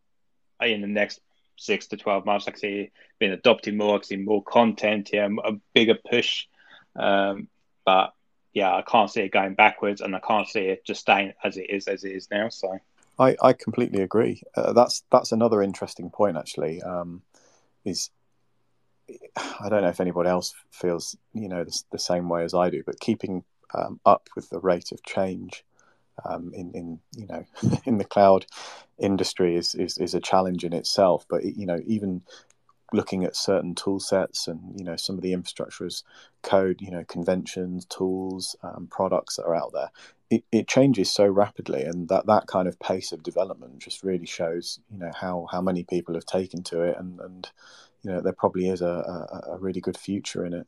[0.60, 1.20] in the next
[1.56, 2.48] six to twelve months.
[2.48, 3.94] I can see it being adopted more.
[3.94, 6.46] I can see more content, yeah, a bigger push.
[6.96, 7.48] Um,
[7.86, 8.12] but
[8.52, 11.56] yeah, I can't see it going backwards, and I can't see it just staying as
[11.56, 12.48] it is as it is now.
[12.48, 12.78] So
[13.18, 14.42] I, I completely agree.
[14.54, 16.82] Uh, that's that's another interesting point actually.
[16.82, 17.22] Um,
[17.84, 18.10] is
[19.60, 22.70] I don't know if anybody else feels you know the, the same way as I
[22.70, 23.44] do, but keeping
[23.74, 25.64] um, up with the rate of change
[26.24, 27.44] um, in in you know
[27.84, 28.46] in the cloud
[28.98, 31.26] industry is, is is a challenge in itself.
[31.28, 32.22] But you know even
[32.92, 36.02] looking at certain tool sets and you know some of the infrastructure as
[36.42, 39.90] code you know conventions tools um, products that are out there.
[40.30, 44.26] It, it changes so rapidly and that that kind of pace of development just really
[44.26, 47.50] shows you know how how many people have taken to it and and
[48.02, 50.66] you know there probably is a, a, a really good future in it.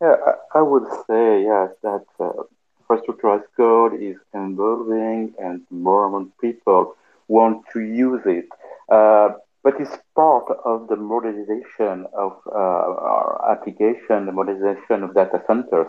[0.00, 2.42] Yeah i, I would say yes that uh,
[2.80, 6.96] infrastructure as code is evolving and more and more people
[7.28, 8.46] want to use it.
[8.88, 9.30] Uh,
[9.62, 15.86] but it's part of the modernization of uh, our application, the modernization of data centers.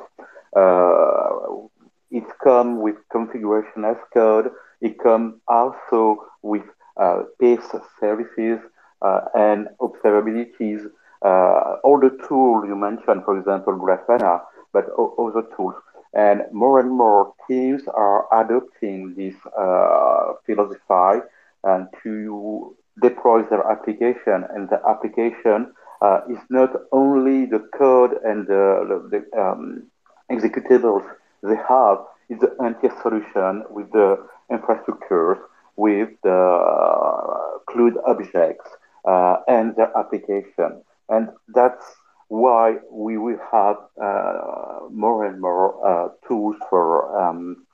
[0.56, 1.68] Uh,
[2.12, 4.52] it comes with configuration as code.
[4.82, 6.64] It comes also with
[6.98, 7.64] uh, PaaS
[8.00, 8.60] services
[9.02, 10.86] uh, and observabilities.
[11.24, 14.86] Uh, all the tools you mentioned, for example, Grafana, but
[15.18, 15.76] other tools.
[16.14, 21.26] And more and more teams are adopting this uh, philosophy
[21.64, 28.48] and to deploys their application, and the application uh, is not only the code and
[28.48, 29.84] the, the um,
[30.32, 31.06] executables
[31.42, 34.18] they have, it's the entire solution with the
[34.52, 35.40] infrastructures,
[35.76, 38.70] with the uh, cloud objects,
[39.06, 40.82] uh, and the application.
[41.10, 41.84] And that's
[42.28, 47.66] why we will have uh, more and more uh, tools for um,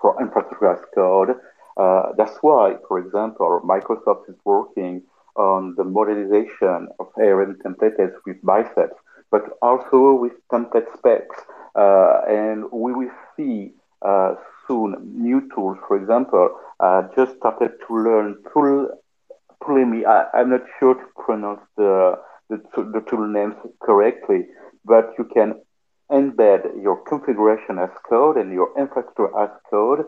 [0.00, 1.36] for infrastructure as code
[1.78, 5.02] uh, that's why, for example, Microsoft is working
[5.36, 8.96] on the modernization of ARM templates with biceps,
[9.30, 11.36] but also with template specs.
[11.76, 13.72] Uh, and we will see
[14.02, 14.34] uh,
[14.66, 15.78] soon new tools.
[15.86, 18.88] For example, I just started to learn tool,
[19.62, 20.04] Pulumi.
[20.04, 22.18] I, am not sure to pronounce the,
[22.50, 24.46] the, the tool names correctly,
[24.84, 25.54] but you can
[26.10, 30.04] embed your configuration as code and your infrastructure as code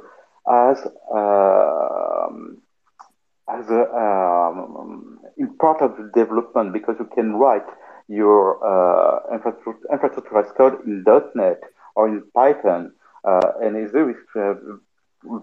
[0.48, 0.78] as
[1.12, 2.58] um,
[3.48, 7.66] as a, um, in part of the development because you can write
[8.08, 11.60] your uh, infrastructure, infrastructure as code in .NET
[11.96, 12.92] or in Python,
[13.24, 14.54] uh, and it's very uh,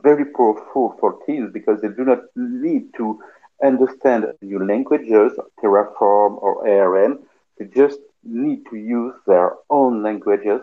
[0.03, 3.19] very powerful for teams because they do not need to
[3.63, 7.19] understand new languages, Terraform or ARM.
[7.57, 10.61] They just need to use their own languages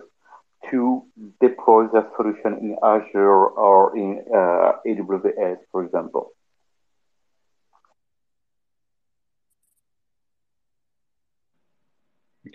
[0.70, 1.02] to
[1.40, 6.32] deploy that solution in Azure or in uh, AWS, for example.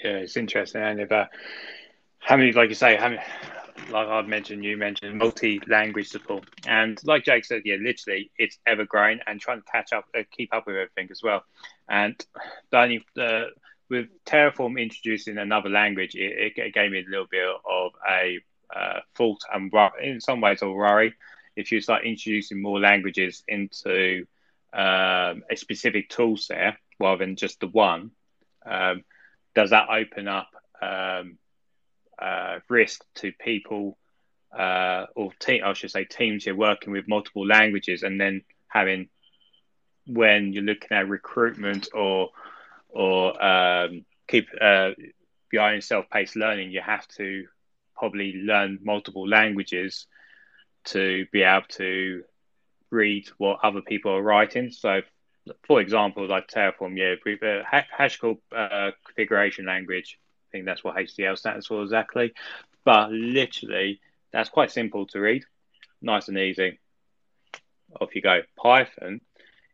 [0.04, 0.82] Yeah, it's interesting.
[0.82, 1.26] And if, uh,
[2.20, 3.22] how many, like you say, how many,
[3.90, 8.86] like I've mentioned, you mentioned multi-language support, and like Jake said, yeah, literally, it's ever
[8.86, 11.44] growing and trying to catch up, uh, keep up with everything as well.
[11.90, 12.16] And
[12.72, 13.46] the only uh,
[13.90, 18.40] with Terraform introducing another language, it, it gave me a little bit of a
[18.76, 19.72] uh, fault and
[20.02, 21.14] in some ways a worry.
[21.56, 24.26] If you start introducing more languages into
[24.72, 28.12] um, a specific tool set rather than just the one,
[28.66, 29.04] um,
[29.56, 30.50] does that open up
[30.82, 31.38] um,
[32.22, 33.98] uh, risk to people
[34.58, 39.10] uh, or I should say teams you're working with multiple languages and then having
[40.08, 42.30] when you're looking at recruitment or
[42.90, 44.92] or um, keep uh,
[45.50, 47.46] behind self-paced learning, you have to
[47.96, 50.08] probably learn multiple languages
[50.86, 52.24] to be able to
[52.90, 54.72] read what other people are writing.
[54.72, 55.02] So,
[55.68, 60.20] for example, like Terraform, yeah, uh, HashiCorp uh, configuration language.
[60.20, 62.34] I think that's what HCL stands for exactly.
[62.86, 64.00] But literally,
[64.32, 65.44] that's quite simple to read,
[66.02, 66.80] nice and easy.
[68.00, 68.42] Off you go.
[68.56, 69.22] Python,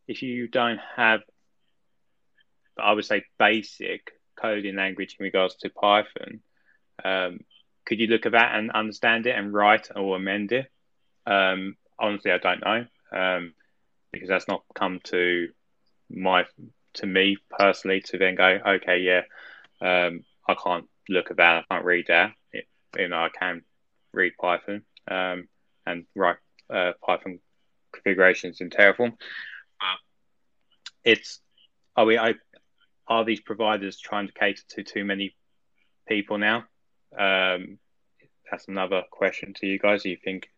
[0.07, 1.21] if you don't have
[2.77, 6.41] I would say basic coding language in regards to Python.
[7.03, 7.39] Um,
[7.85, 10.67] could you look at that and understand it and write or amend it?
[11.25, 13.53] Um, honestly, I don't know um,
[14.11, 15.49] because that's not come to
[16.09, 16.45] my
[16.93, 19.21] to me personally to then go, okay, yeah,
[19.81, 22.31] um, I can't look at that, I can't read that.
[22.51, 22.65] It,
[22.97, 23.63] you know, I can
[24.13, 25.47] read Python um,
[25.85, 26.37] and write
[26.69, 27.39] uh, Python
[27.91, 29.13] configurations in Terraform.
[29.81, 29.97] Uh,
[31.03, 31.39] it's
[31.95, 32.17] are we
[33.07, 35.35] are these providers trying to cater to too many
[36.07, 36.65] people now?
[37.17, 37.77] Um,
[38.49, 40.03] that's another question to you guys.
[40.03, 40.49] Do you think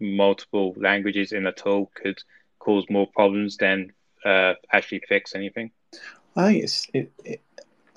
[0.00, 2.18] multiple languages in a tool could
[2.58, 3.92] cause more problems than
[4.24, 5.70] uh, actually fix anything?
[6.36, 7.40] I think it's it, it,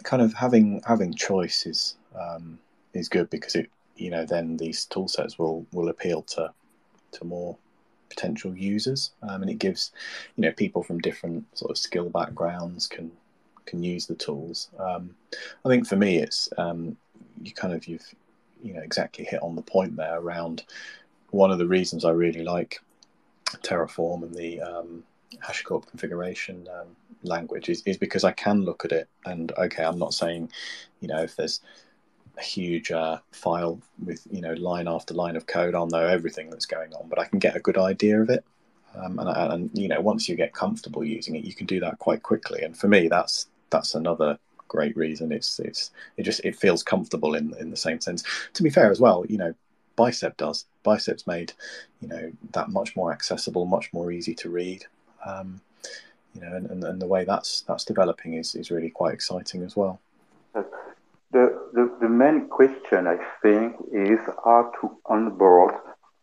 [0.04, 2.60] kind of having having choice is um,
[2.94, 6.52] is good because it you know then these tool sets will will appeal to
[7.14, 7.58] to more
[8.10, 9.92] potential users um, and it gives
[10.36, 13.12] you know people from different sort of skill backgrounds can
[13.66, 14.70] can use the tools.
[14.80, 15.16] Um,
[15.66, 16.98] I think for me, it's um,
[17.42, 18.06] you kind of you've
[18.64, 20.64] you know exactly hit on the point there around
[21.32, 22.80] one of the reasons I really like
[23.64, 25.04] Terraform and the um,
[25.44, 30.00] HashiCorp configuration um, language is, is because I can look at it and okay, I'm
[30.00, 30.52] not saying,
[31.02, 31.62] you know, if there's
[32.38, 36.50] a huge uh, file with you know line after line of code, I'll know everything
[36.50, 38.44] that's going on, but I can get a good idea of it.
[38.96, 42.00] Um, and, and you know, once you get comfortable using it, you can do that
[42.00, 42.62] quite quickly.
[42.62, 44.38] And for me, that's that's another
[44.68, 45.32] great reason.
[45.32, 48.24] It's it's it just it feels comfortable in in the same sense.
[48.54, 49.54] To be fair as well, you know,
[49.96, 50.66] Bicep does.
[50.84, 51.54] Bicep's made
[52.02, 54.86] you know that much more accessible, much more easy to read.
[55.26, 55.62] Um,
[56.34, 59.64] you know, and, and, and the way that's that's developing is, is really quite exciting
[59.64, 60.00] as well.
[61.32, 65.74] The, the, the main question, I think, is how to onboard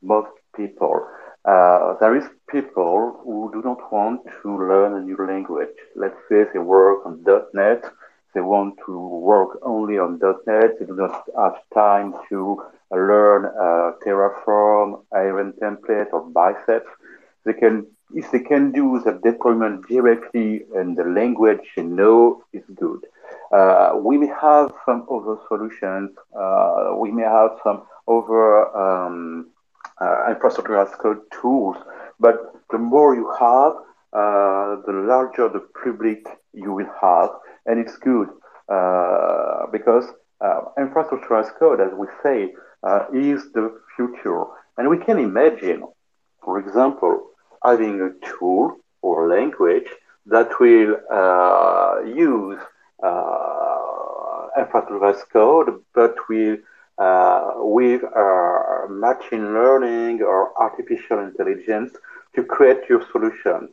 [0.00, 1.06] most people.
[1.44, 5.76] Uh, there is people who do not want to learn a new language.
[5.96, 7.84] Let's say they work on .NET,
[8.34, 12.62] they want to work only on .NET, they do not have time to
[12.92, 16.86] learn uh, Terraform, ARM Template, or Bicep.
[17.44, 22.62] They can, if they can do the deployment directly in the language they know, is
[22.76, 23.04] good.
[23.50, 26.10] Uh, we may have some other solutions.
[26.38, 29.48] Uh, we may have some other um,
[30.02, 31.76] uh, infrastructure as code tools,
[32.18, 32.36] but
[32.70, 33.72] the more you have,
[34.12, 37.30] uh, the larger the public you will have,
[37.66, 38.28] and it's good
[38.68, 40.06] uh, because
[40.40, 42.52] uh, infrastructure as code, as we say,
[43.14, 44.44] is the future,
[44.76, 45.84] and we can imagine,
[46.44, 47.30] for example,
[47.64, 49.88] having a tool or language
[50.26, 50.92] that will
[52.04, 52.60] use
[53.02, 56.71] uh, infrastructure as code, but will uh,
[57.56, 61.92] with uh, machine learning or artificial intelligence
[62.34, 63.68] to create your solution.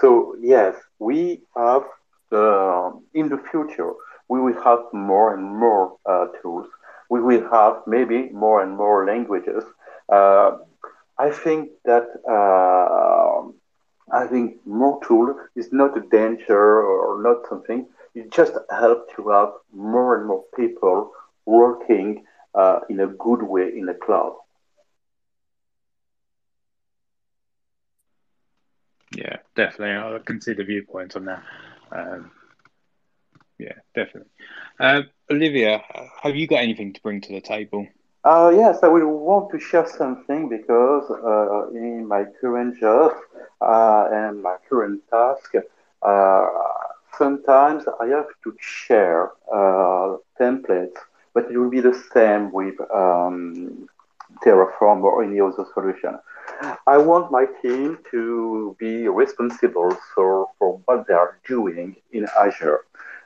[0.00, 1.84] So yes, we have
[2.32, 3.92] uh, in the future
[4.28, 6.66] we will have more and more uh, tools.
[7.10, 9.64] We will have maybe more and more languages.
[10.08, 10.58] Uh,
[11.18, 12.06] I think that
[14.12, 19.50] having more tools is not a danger or not something it just helps to have
[19.72, 21.10] more and more people
[21.46, 22.24] working
[22.54, 24.36] uh, in a good way in the cloud.
[29.14, 30.16] Yeah, definitely.
[30.16, 31.42] I can see the viewpoint on that.
[31.92, 32.30] Um,
[33.58, 34.30] yeah, definitely.
[34.80, 35.82] Uh, Olivia,
[36.22, 37.86] have you got anything to bring to the table?
[38.24, 43.12] Uh, yes, I will want to share something because uh, in my current job
[43.60, 45.54] uh, and my current task,
[46.02, 46.46] uh,
[47.16, 50.96] sometimes I have to share uh, templates,
[51.34, 53.88] but it will be the same with um,
[54.44, 56.18] Terraform or any other solution.
[56.86, 62.80] I want my team to be responsible for, for what they are doing in Azure.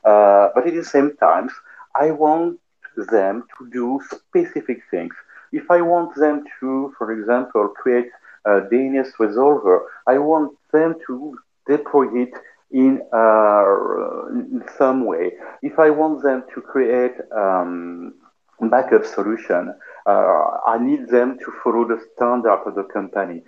[0.05, 1.51] Uh, but at the same time,
[1.95, 2.59] I want
[2.97, 5.15] them to do specific things.
[5.53, 8.11] If I want them to, for example, create
[8.45, 12.35] a DNS resolver, I want them to deploy it
[12.71, 15.33] in, uh, in some way.
[15.63, 18.15] If I want them to create um,
[18.61, 19.75] backup solution,
[20.07, 23.43] uh, I need them to follow the standard of the company.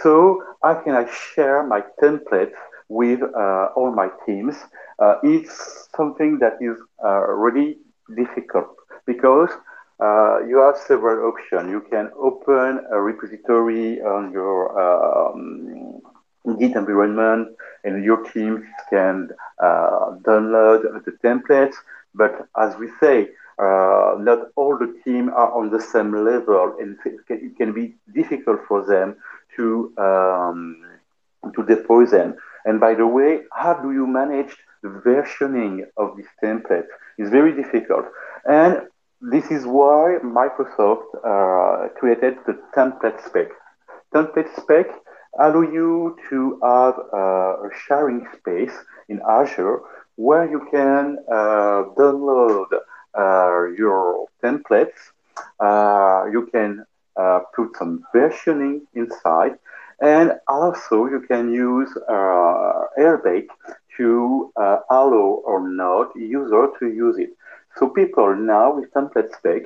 [0.00, 2.54] So how can I share my templates
[2.88, 4.56] with uh, all my teams?
[4.98, 7.78] Uh, it's something that is uh, really
[8.16, 8.68] difficult
[9.06, 9.50] because
[10.00, 11.70] uh, you have several options.
[11.70, 16.00] You can open a repository on your um,
[16.54, 19.30] Git environment, and your teams can
[19.62, 21.74] uh, download the templates.
[22.14, 26.96] But as we say, uh, not all the team are on the same level, and
[27.04, 29.16] it can, it can be difficult for them
[29.56, 30.82] to um,
[31.54, 32.36] to deploy them.
[32.64, 36.86] And by the way, how do you manage the versioning of this template?
[37.18, 38.06] It's very difficult,
[38.48, 38.82] and
[39.20, 43.48] this is why Microsoft uh, created the template spec.
[44.14, 44.86] Template spec
[45.38, 48.74] allow you to have a sharing space
[49.08, 49.80] in Azure
[50.16, 52.66] where you can uh, download
[53.16, 55.12] uh, your templates.
[55.60, 56.84] Uh, you can
[57.16, 59.58] uh, put some versioning inside,
[60.00, 63.46] and also you can use uh, RBAC
[63.96, 67.30] to uh, allow or not user to use it.
[67.76, 69.62] So people now with template spec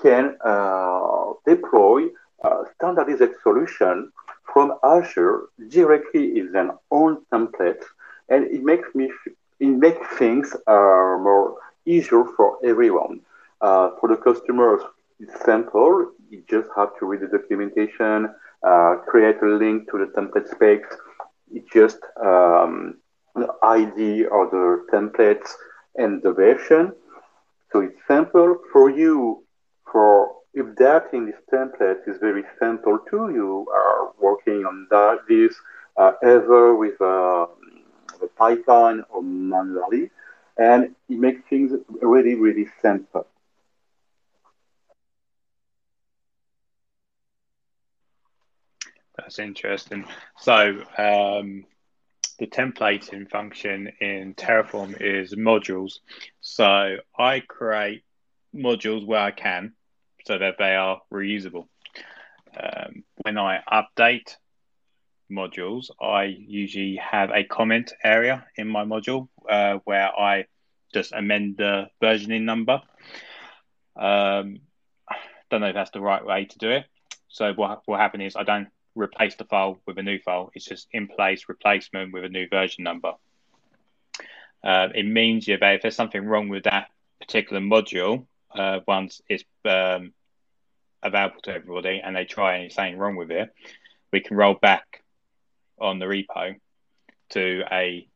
[0.00, 0.36] can
[1.46, 2.06] deploy
[2.44, 4.12] a standardized solution
[4.52, 7.82] from Azure directly in their own template,
[8.28, 9.10] and it makes me
[9.60, 13.20] it makes things uh, more easier for everyone.
[13.60, 14.80] Uh, for the customers,
[15.20, 16.10] it's simple.
[16.30, 18.28] You just have to read the documentation,
[18.62, 20.96] uh, create a link to the template specs.
[21.52, 22.96] It's just um,
[23.34, 25.50] the ID of the templates
[25.96, 26.92] and the version.
[27.72, 29.42] So it's simple for you.
[29.92, 35.18] For if that in this template is very simple to you are working on that
[35.28, 35.54] this
[35.96, 37.46] uh, either with uh,
[38.36, 40.10] Python or manually,
[40.56, 43.26] and it makes things really, really simple.
[49.16, 50.04] That's interesting.
[50.38, 51.64] So um,
[52.38, 55.98] the templating function in Terraform is modules.
[56.40, 58.04] So I create
[58.54, 59.72] modules where I can
[60.28, 61.66] so that they are reusable.
[62.54, 64.36] Um, when I update
[65.32, 70.44] modules, I usually have a comment area in my module uh, where I
[70.92, 72.82] just amend the versioning number.
[73.96, 74.60] Um,
[75.50, 76.84] don't know if that's the right way to do it.
[77.28, 80.50] So what will happen is I don't replace the file with a new file.
[80.54, 83.14] It's just in place replacement with a new version number.
[84.62, 89.44] Uh, it means yeah, if there's something wrong with that particular module, uh, once it's
[89.64, 90.12] um,
[91.02, 93.50] available to everybody and they try anything wrong with it,
[94.12, 95.02] we can roll back
[95.80, 96.56] on the repo
[97.30, 98.06] to a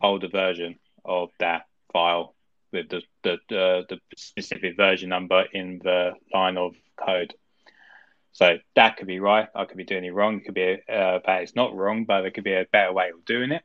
[0.00, 2.34] older version of that file
[2.72, 7.34] with the the, the specific version number in the line of code.
[8.32, 9.48] So that could be right.
[9.54, 10.36] I could be doing it wrong.
[10.36, 13.10] It could be uh, that it's not wrong, but there could be a better way
[13.10, 13.62] of doing it.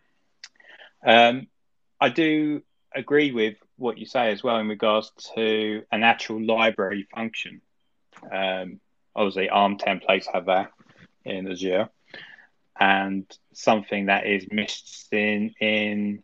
[1.05, 1.47] Um,
[1.99, 2.63] I do
[2.95, 7.61] agree with what you say as well in regards to an actual library function.
[8.31, 8.79] Um,
[9.15, 10.71] obviously, ARM templates have that
[11.25, 11.89] in Azure,
[12.79, 16.23] and something that is missing in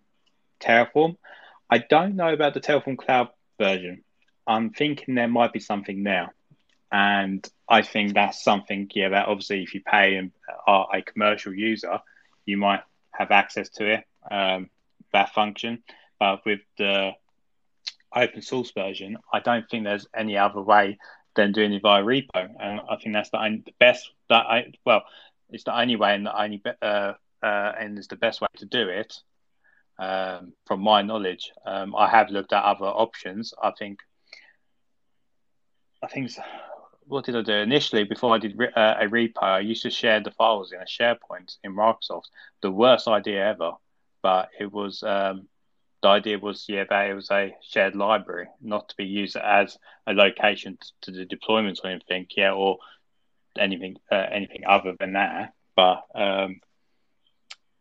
[0.59, 1.17] Terraform.
[1.69, 3.29] I don't know about the Terraform Cloud
[3.59, 4.03] version.
[4.47, 6.33] I'm thinking there might be something there.
[6.91, 10.31] And I think that's something, yeah, that obviously if you pay and
[10.65, 11.99] are a commercial user,
[12.45, 12.81] you might
[13.11, 14.69] have access to it, um,
[15.13, 15.83] that function.
[16.19, 17.11] But with the
[18.15, 20.97] open source version, I don't think there's any other way
[21.39, 22.49] than doing it via repo.
[22.59, 25.03] And I think that's the, the best that I, well,
[25.49, 28.65] it's the only way and the only, uh, uh, and it's the best way to
[28.65, 29.13] do it.
[29.97, 33.53] Um, from my knowledge, um, I have looked at other options.
[33.61, 33.99] I think,
[36.01, 36.31] I think
[37.05, 39.41] what did I do initially before I did re- uh, a repo?
[39.41, 42.29] I used to share the files in a SharePoint in Microsoft.
[42.61, 43.73] The worst idea ever,
[44.21, 45.47] but it was um,
[46.01, 49.77] the idea was yeah that it was a shared library, not to be used as
[50.07, 52.77] a location to, the deployment or anything, yeah, or
[53.57, 55.53] anything uh, anything other than that.
[55.75, 56.61] But um,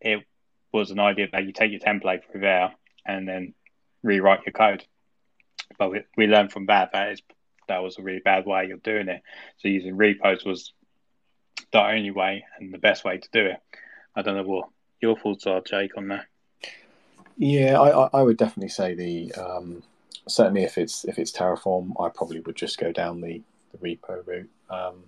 [0.00, 0.24] it
[0.72, 2.74] was an idea that you take your template through there
[3.06, 3.54] and then
[4.02, 4.84] rewrite your code.
[5.78, 7.22] But we, we learned from that that is
[7.68, 9.22] that was a really bad way of doing it.
[9.58, 10.72] So using repos was
[11.72, 13.60] the only way and the best way to do it.
[14.16, 14.68] I don't know what
[15.00, 16.26] your thoughts are, Jake, on that.
[17.38, 19.82] Yeah, I, I would definitely say the um,
[20.26, 24.26] certainly if it's if it's Terraform, I probably would just go down the, the repo
[24.26, 24.50] route.
[24.68, 25.04] Um,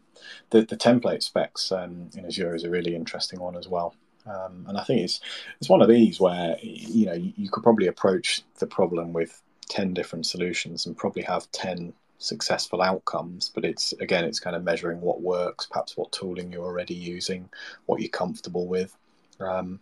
[0.50, 3.94] the the template specs um, in Azure is a really interesting one as well.
[4.26, 5.20] Um, and I think it's
[5.60, 9.42] it's one of these where you know you, you could probably approach the problem with
[9.68, 14.62] ten different solutions and probably have ten successful outcomes but it's again it's kind of
[14.62, 17.48] measuring what works perhaps what tooling you're already using
[17.86, 18.94] what you're comfortable with
[19.40, 19.80] um,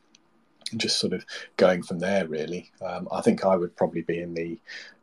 [0.77, 1.25] just sort of
[1.57, 4.59] going from there really um, i think i would probably be in the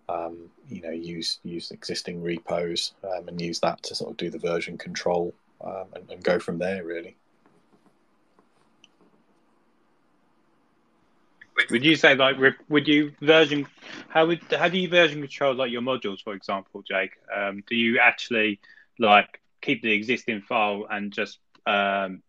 [0.07, 0.37] um,
[0.69, 4.37] you know use use existing repos um, and use that to sort of do the
[4.37, 7.15] version control um, and, and go from there really
[11.71, 12.35] Would you say like
[12.69, 13.65] would you version
[14.09, 17.11] how would how do you version control like your modules for example, Jake?
[17.33, 18.59] Um, do you actually
[18.99, 22.21] like keep the existing file and just um,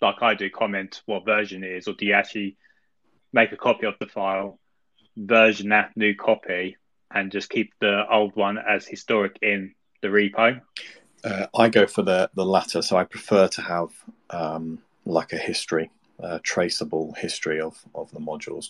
[0.00, 2.56] like I do comment what version it is, or do you actually
[3.32, 4.58] make a copy of the file,
[5.16, 6.76] version that new copy,
[7.12, 10.60] and just keep the old one as historic in the repo?
[11.24, 13.90] Uh, I go for the the latter, so I prefer to have
[14.30, 15.90] um, like a history
[16.22, 18.68] uh, traceable history of, of the modules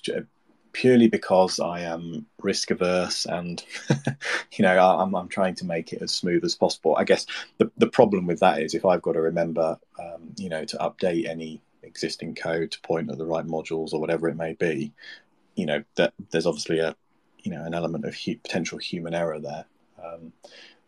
[0.73, 3.63] purely because I am risk averse and
[4.53, 6.97] you know I'm, I'm trying to make it as smooth as possible.
[6.97, 7.27] I guess
[7.59, 10.77] the, the problem with that is if I've got to remember um, you know to
[10.79, 11.61] update any
[11.93, 14.93] existing code to point at the right modules or whatever it may be,
[15.55, 16.97] you know that there's obviously a
[17.43, 19.67] you know an element of hu- potential human error there.
[20.03, 20.33] Um,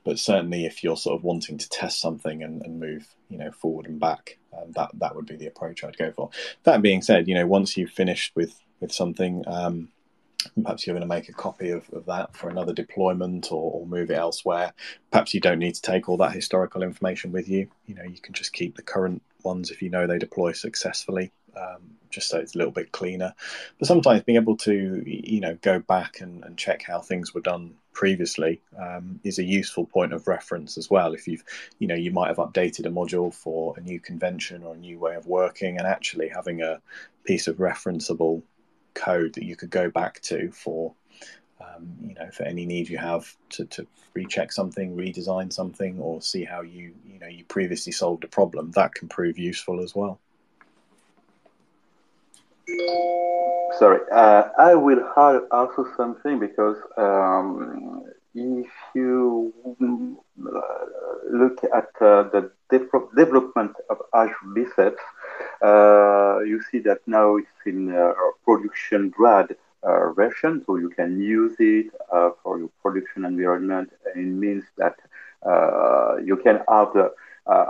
[0.05, 3.51] but certainly, if you're sort of wanting to test something and, and move, you know,
[3.51, 6.31] forward and back, um, that that would be the approach I'd go for.
[6.65, 9.89] That being said, you know, once you've finished with with something, um,
[10.63, 13.87] perhaps you're going to make a copy of, of that for another deployment or, or,
[13.87, 14.73] move it elsewhere.
[15.11, 17.69] Perhaps you don't need to take all that historical information with you.
[17.87, 21.32] You know, you can just keep the current ones if you know they deploy successfully.
[21.57, 23.34] um, just so it's a little bit cleaner.
[23.78, 27.40] But sometimes being able to, you know, go back and, and check how things were
[27.40, 31.12] done previously um, is a useful point of reference as well.
[31.12, 31.45] If you've,
[31.78, 34.99] you know, you might have updated a module for a new convention or a new
[34.99, 36.80] way of working, and actually having a
[37.24, 38.42] piece of referenceable
[38.95, 40.95] code that you could go back to for
[41.65, 46.23] um, you know, for any need you have to, to recheck something, redesign something, or
[46.23, 49.95] see how you, you know, you previously solved a problem, that can prove useful as
[49.95, 50.19] well.
[53.79, 58.05] Sorry, uh, I will add also something because um,
[58.35, 60.51] if you uh,
[61.31, 65.03] look at uh, the de- development of Azure Biceps,
[65.62, 67.93] uh, you see that now it's in
[68.45, 69.64] production grade uh,
[70.14, 73.91] version, so you can use it uh, for your production environment.
[74.14, 74.97] And it means that
[75.45, 77.12] uh, you can have the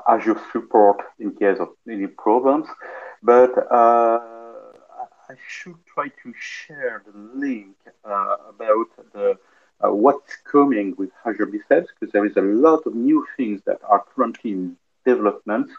[0.08, 2.66] Azure support in case of any problems.
[3.22, 9.38] But I should try to share the link about the
[9.84, 13.80] uh, what's coming with Azure Biceps because there is a lot of new things that
[13.88, 15.70] are currently in development,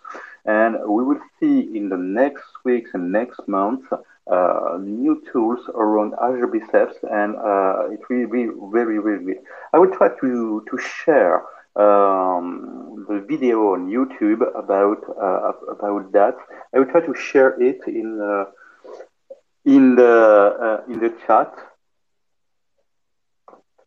[0.46, 3.88] and we will see in the next weeks and next months
[4.28, 9.40] uh, new tools around Azure Biceps, and uh, it will be very, very good.
[9.74, 11.44] I will try to, to share
[11.76, 16.38] um, the video on YouTube about uh, about that.
[16.74, 18.46] I will try to share it in uh,
[19.66, 21.54] in the uh, in the chat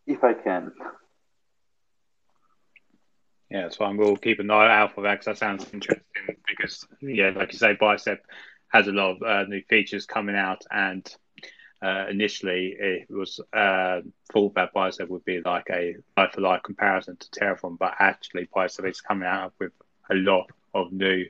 [0.07, 0.73] if I can.
[3.51, 3.97] Yeah, that's fine.
[3.97, 6.05] We'll keep an eye out for that because that sounds interesting.
[6.47, 8.25] Because yeah, like you say, Bicep
[8.69, 11.07] has a lot of uh, new features coming out, and
[11.83, 14.01] uh, initially it was uh,
[14.33, 18.49] thought that Bicep would be like a like for like comparison to Terraform, but actually
[18.55, 19.73] Bicep is coming out with
[20.11, 21.25] a lot of new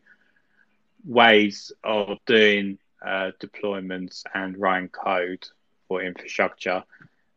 [1.04, 5.46] ways of doing uh, deployments and writing code
[5.86, 6.82] for infrastructure,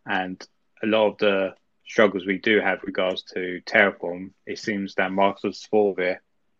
[0.07, 0.45] and
[0.81, 1.53] a lot of the
[1.91, 6.19] struggles we do have regards to Terraform, it seems that Microsoft solved it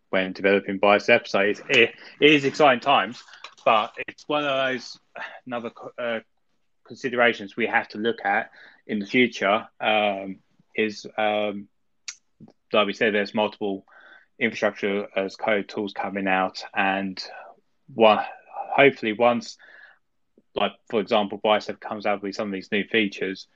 [0.09, 1.25] when developing Bicep.
[1.25, 3.23] So it's, it, it is exciting times,
[3.63, 4.99] but it's one of those
[5.45, 6.19] another uh,
[6.85, 8.51] considerations we have to look at
[8.85, 9.67] in the future.
[9.79, 10.39] Um,
[10.75, 11.69] is um,
[12.73, 13.85] like we said, there's multiple
[14.37, 17.23] infrastructure as code tools coming out, and
[17.93, 18.19] one
[18.75, 19.57] hopefully once,
[20.55, 23.47] like for example, Bicep comes out with some of these new features,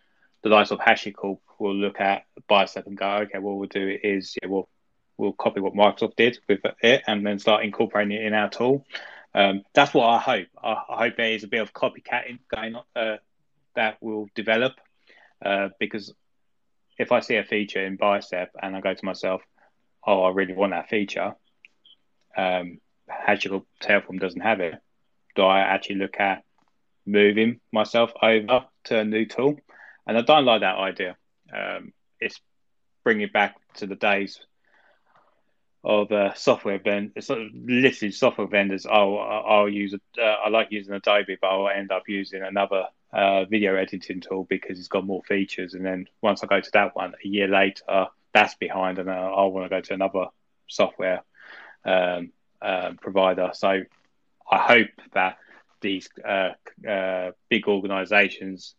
[0.46, 4.38] the likes of HashiCorp will look at Bicep and go, okay, what we'll do is
[4.40, 4.70] yeah, we'll
[5.18, 8.86] we'll copy what Microsoft did with it and then start incorporating it in our tool.
[9.34, 10.48] Um, that's what I hope.
[10.64, 13.18] I, I, hope there is a bit of copycatting going on uh,
[13.76, 14.74] that will develop
[15.44, 16.14] uh, because
[17.00, 19.42] if I see a feature in Bicep and I go to myself,
[20.06, 21.34] oh, I really want that feature,
[22.38, 22.80] um,
[23.10, 24.76] HashiCorp Terraform doesn't have it.
[25.36, 26.44] Do I actually look at
[27.04, 29.58] moving myself over to a new tool?
[30.08, 31.18] And I don't like that idea.
[31.54, 32.40] Um, it's
[33.04, 34.40] bringing back to the days
[35.84, 38.88] of uh, software vendors, it's sort of software vendors.
[38.88, 43.46] I'll I'll use uh, I like using Adobe, but I'll end up using another uh,
[43.46, 45.76] video editing tool because it's got more features.
[45.76, 49.44] And then once I go to that one, a year later, that's behind, and I
[49.44, 50.26] want to go to another
[50.68, 51.22] software
[51.86, 52.32] um,
[52.62, 53.52] uh, provider.
[53.54, 53.84] So
[54.50, 55.38] I hope that
[55.82, 56.54] these uh,
[56.88, 58.74] uh, big organisations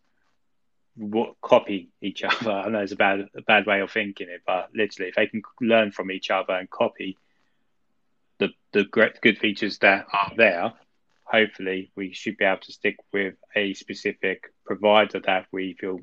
[1.43, 2.51] copy each other.
[2.67, 5.27] I know it's a bad a bad way of thinking it, but literally, if they
[5.27, 7.17] can learn from each other and copy
[8.39, 10.73] the the great good features that are there,
[11.25, 16.01] hopefully we should be able to stick with a specific provider that we feel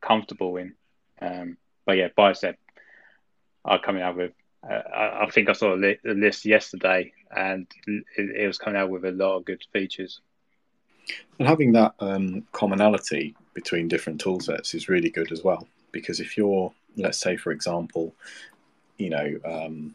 [0.00, 0.74] comfortable in.
[1.20, 2.58] Um, but yeah, Bicep
[3.64, 4.32] are coming out with.
[4.68, 8.58] Uh, I, I, think I saw a, li- a list yesterday, and it, it was
[8.58, 10.20] coming out with a lot of good features.
[11.40, 15.66] And having that um, commonality between different tool sets is really good as well.
[15.90, 18.14] Because if you're, let's say, for example,
[18.98, 19.94] you know, um,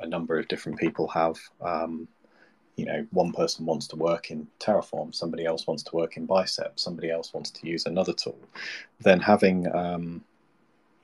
[0.00, 2.08] a number of different people have, um,
[2.76, 6.26] you know, one person wants to work in Terraform, somebody else wants to work in
[6.26, 8.38] Bicep, somebody else wants to use another tool,
[9.00, 10.24] then having, um,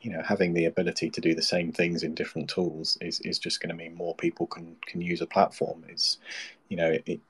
[0.01, 3.39] you know, having the ability to do the same things in different tools is, is
[3.39, 5.85] just going to mean more people can can use a platform.
[5.89, 6.19] It's,
[6.69, 7.21] you know, it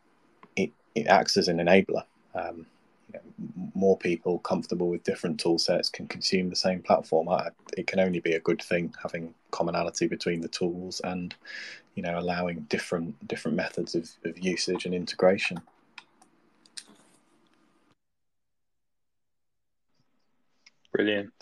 [0.55, 2.05] it it acts as an enabler.
[2.35, 2.67] Um,
[3.13, 7.29] you know, more people comfortable with different tool sets can consume the same platform.
[7.29, 11.35] I, it can only be a good thing having commonality between the tools and
[11.95, 15.61] you know allowing different different methods of, of usage and integration.
[20.93, 21.33] Brilliant.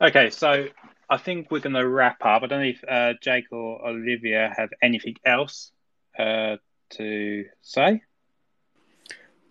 [0.00, 0.66] Okay, so
[1.08, 2.42] I think we're going to wrap up.
[2.42, 5.70] I don't know if uh, Jake or Olivia have anything else
[6.18, 6.56] uh,
[6.90, 8.02] to say.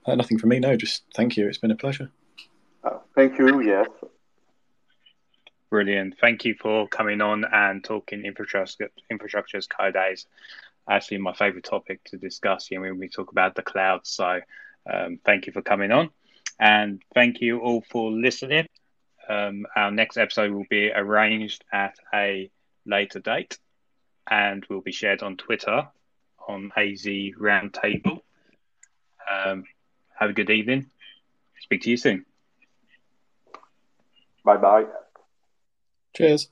[0.05, 0.59] Uh, nothing from me.
[0.59, 1.47] No, just thank you.
[1.47, 2.11] It's been a pleasure.
[2.83, 3.61] Uh, thank you.
[3.61, 3.87] Yes.
[5.69, 6.15] Brilliant.
[6.21, 10.27] Thank you for coming on and talking infrastructure, infrastructure as code days.
[10.87, 14.01] Actually, my favorite topic to discuss here when we talk about the cloud.
[14.03, 14.39] So,
[14.91, 16.11] um, thank you for coming on.
[16.59, 18.67] And thank you all for listening.
[19.27, 22.51] Um, our next episode will be arranged at a
[22.85, 23.57] later date
[24.29, 25.87] and will be shared on Twitter
[26.47, 28.19] on AZ Roundtable.
[29.29, 29.63] Um,
[30.19, 30.87] have a good evening.
[31.61, 32.25] Speak to you soon.
[34.43, 34.85] Bye bye.
[36.15, 36.49] Cheers.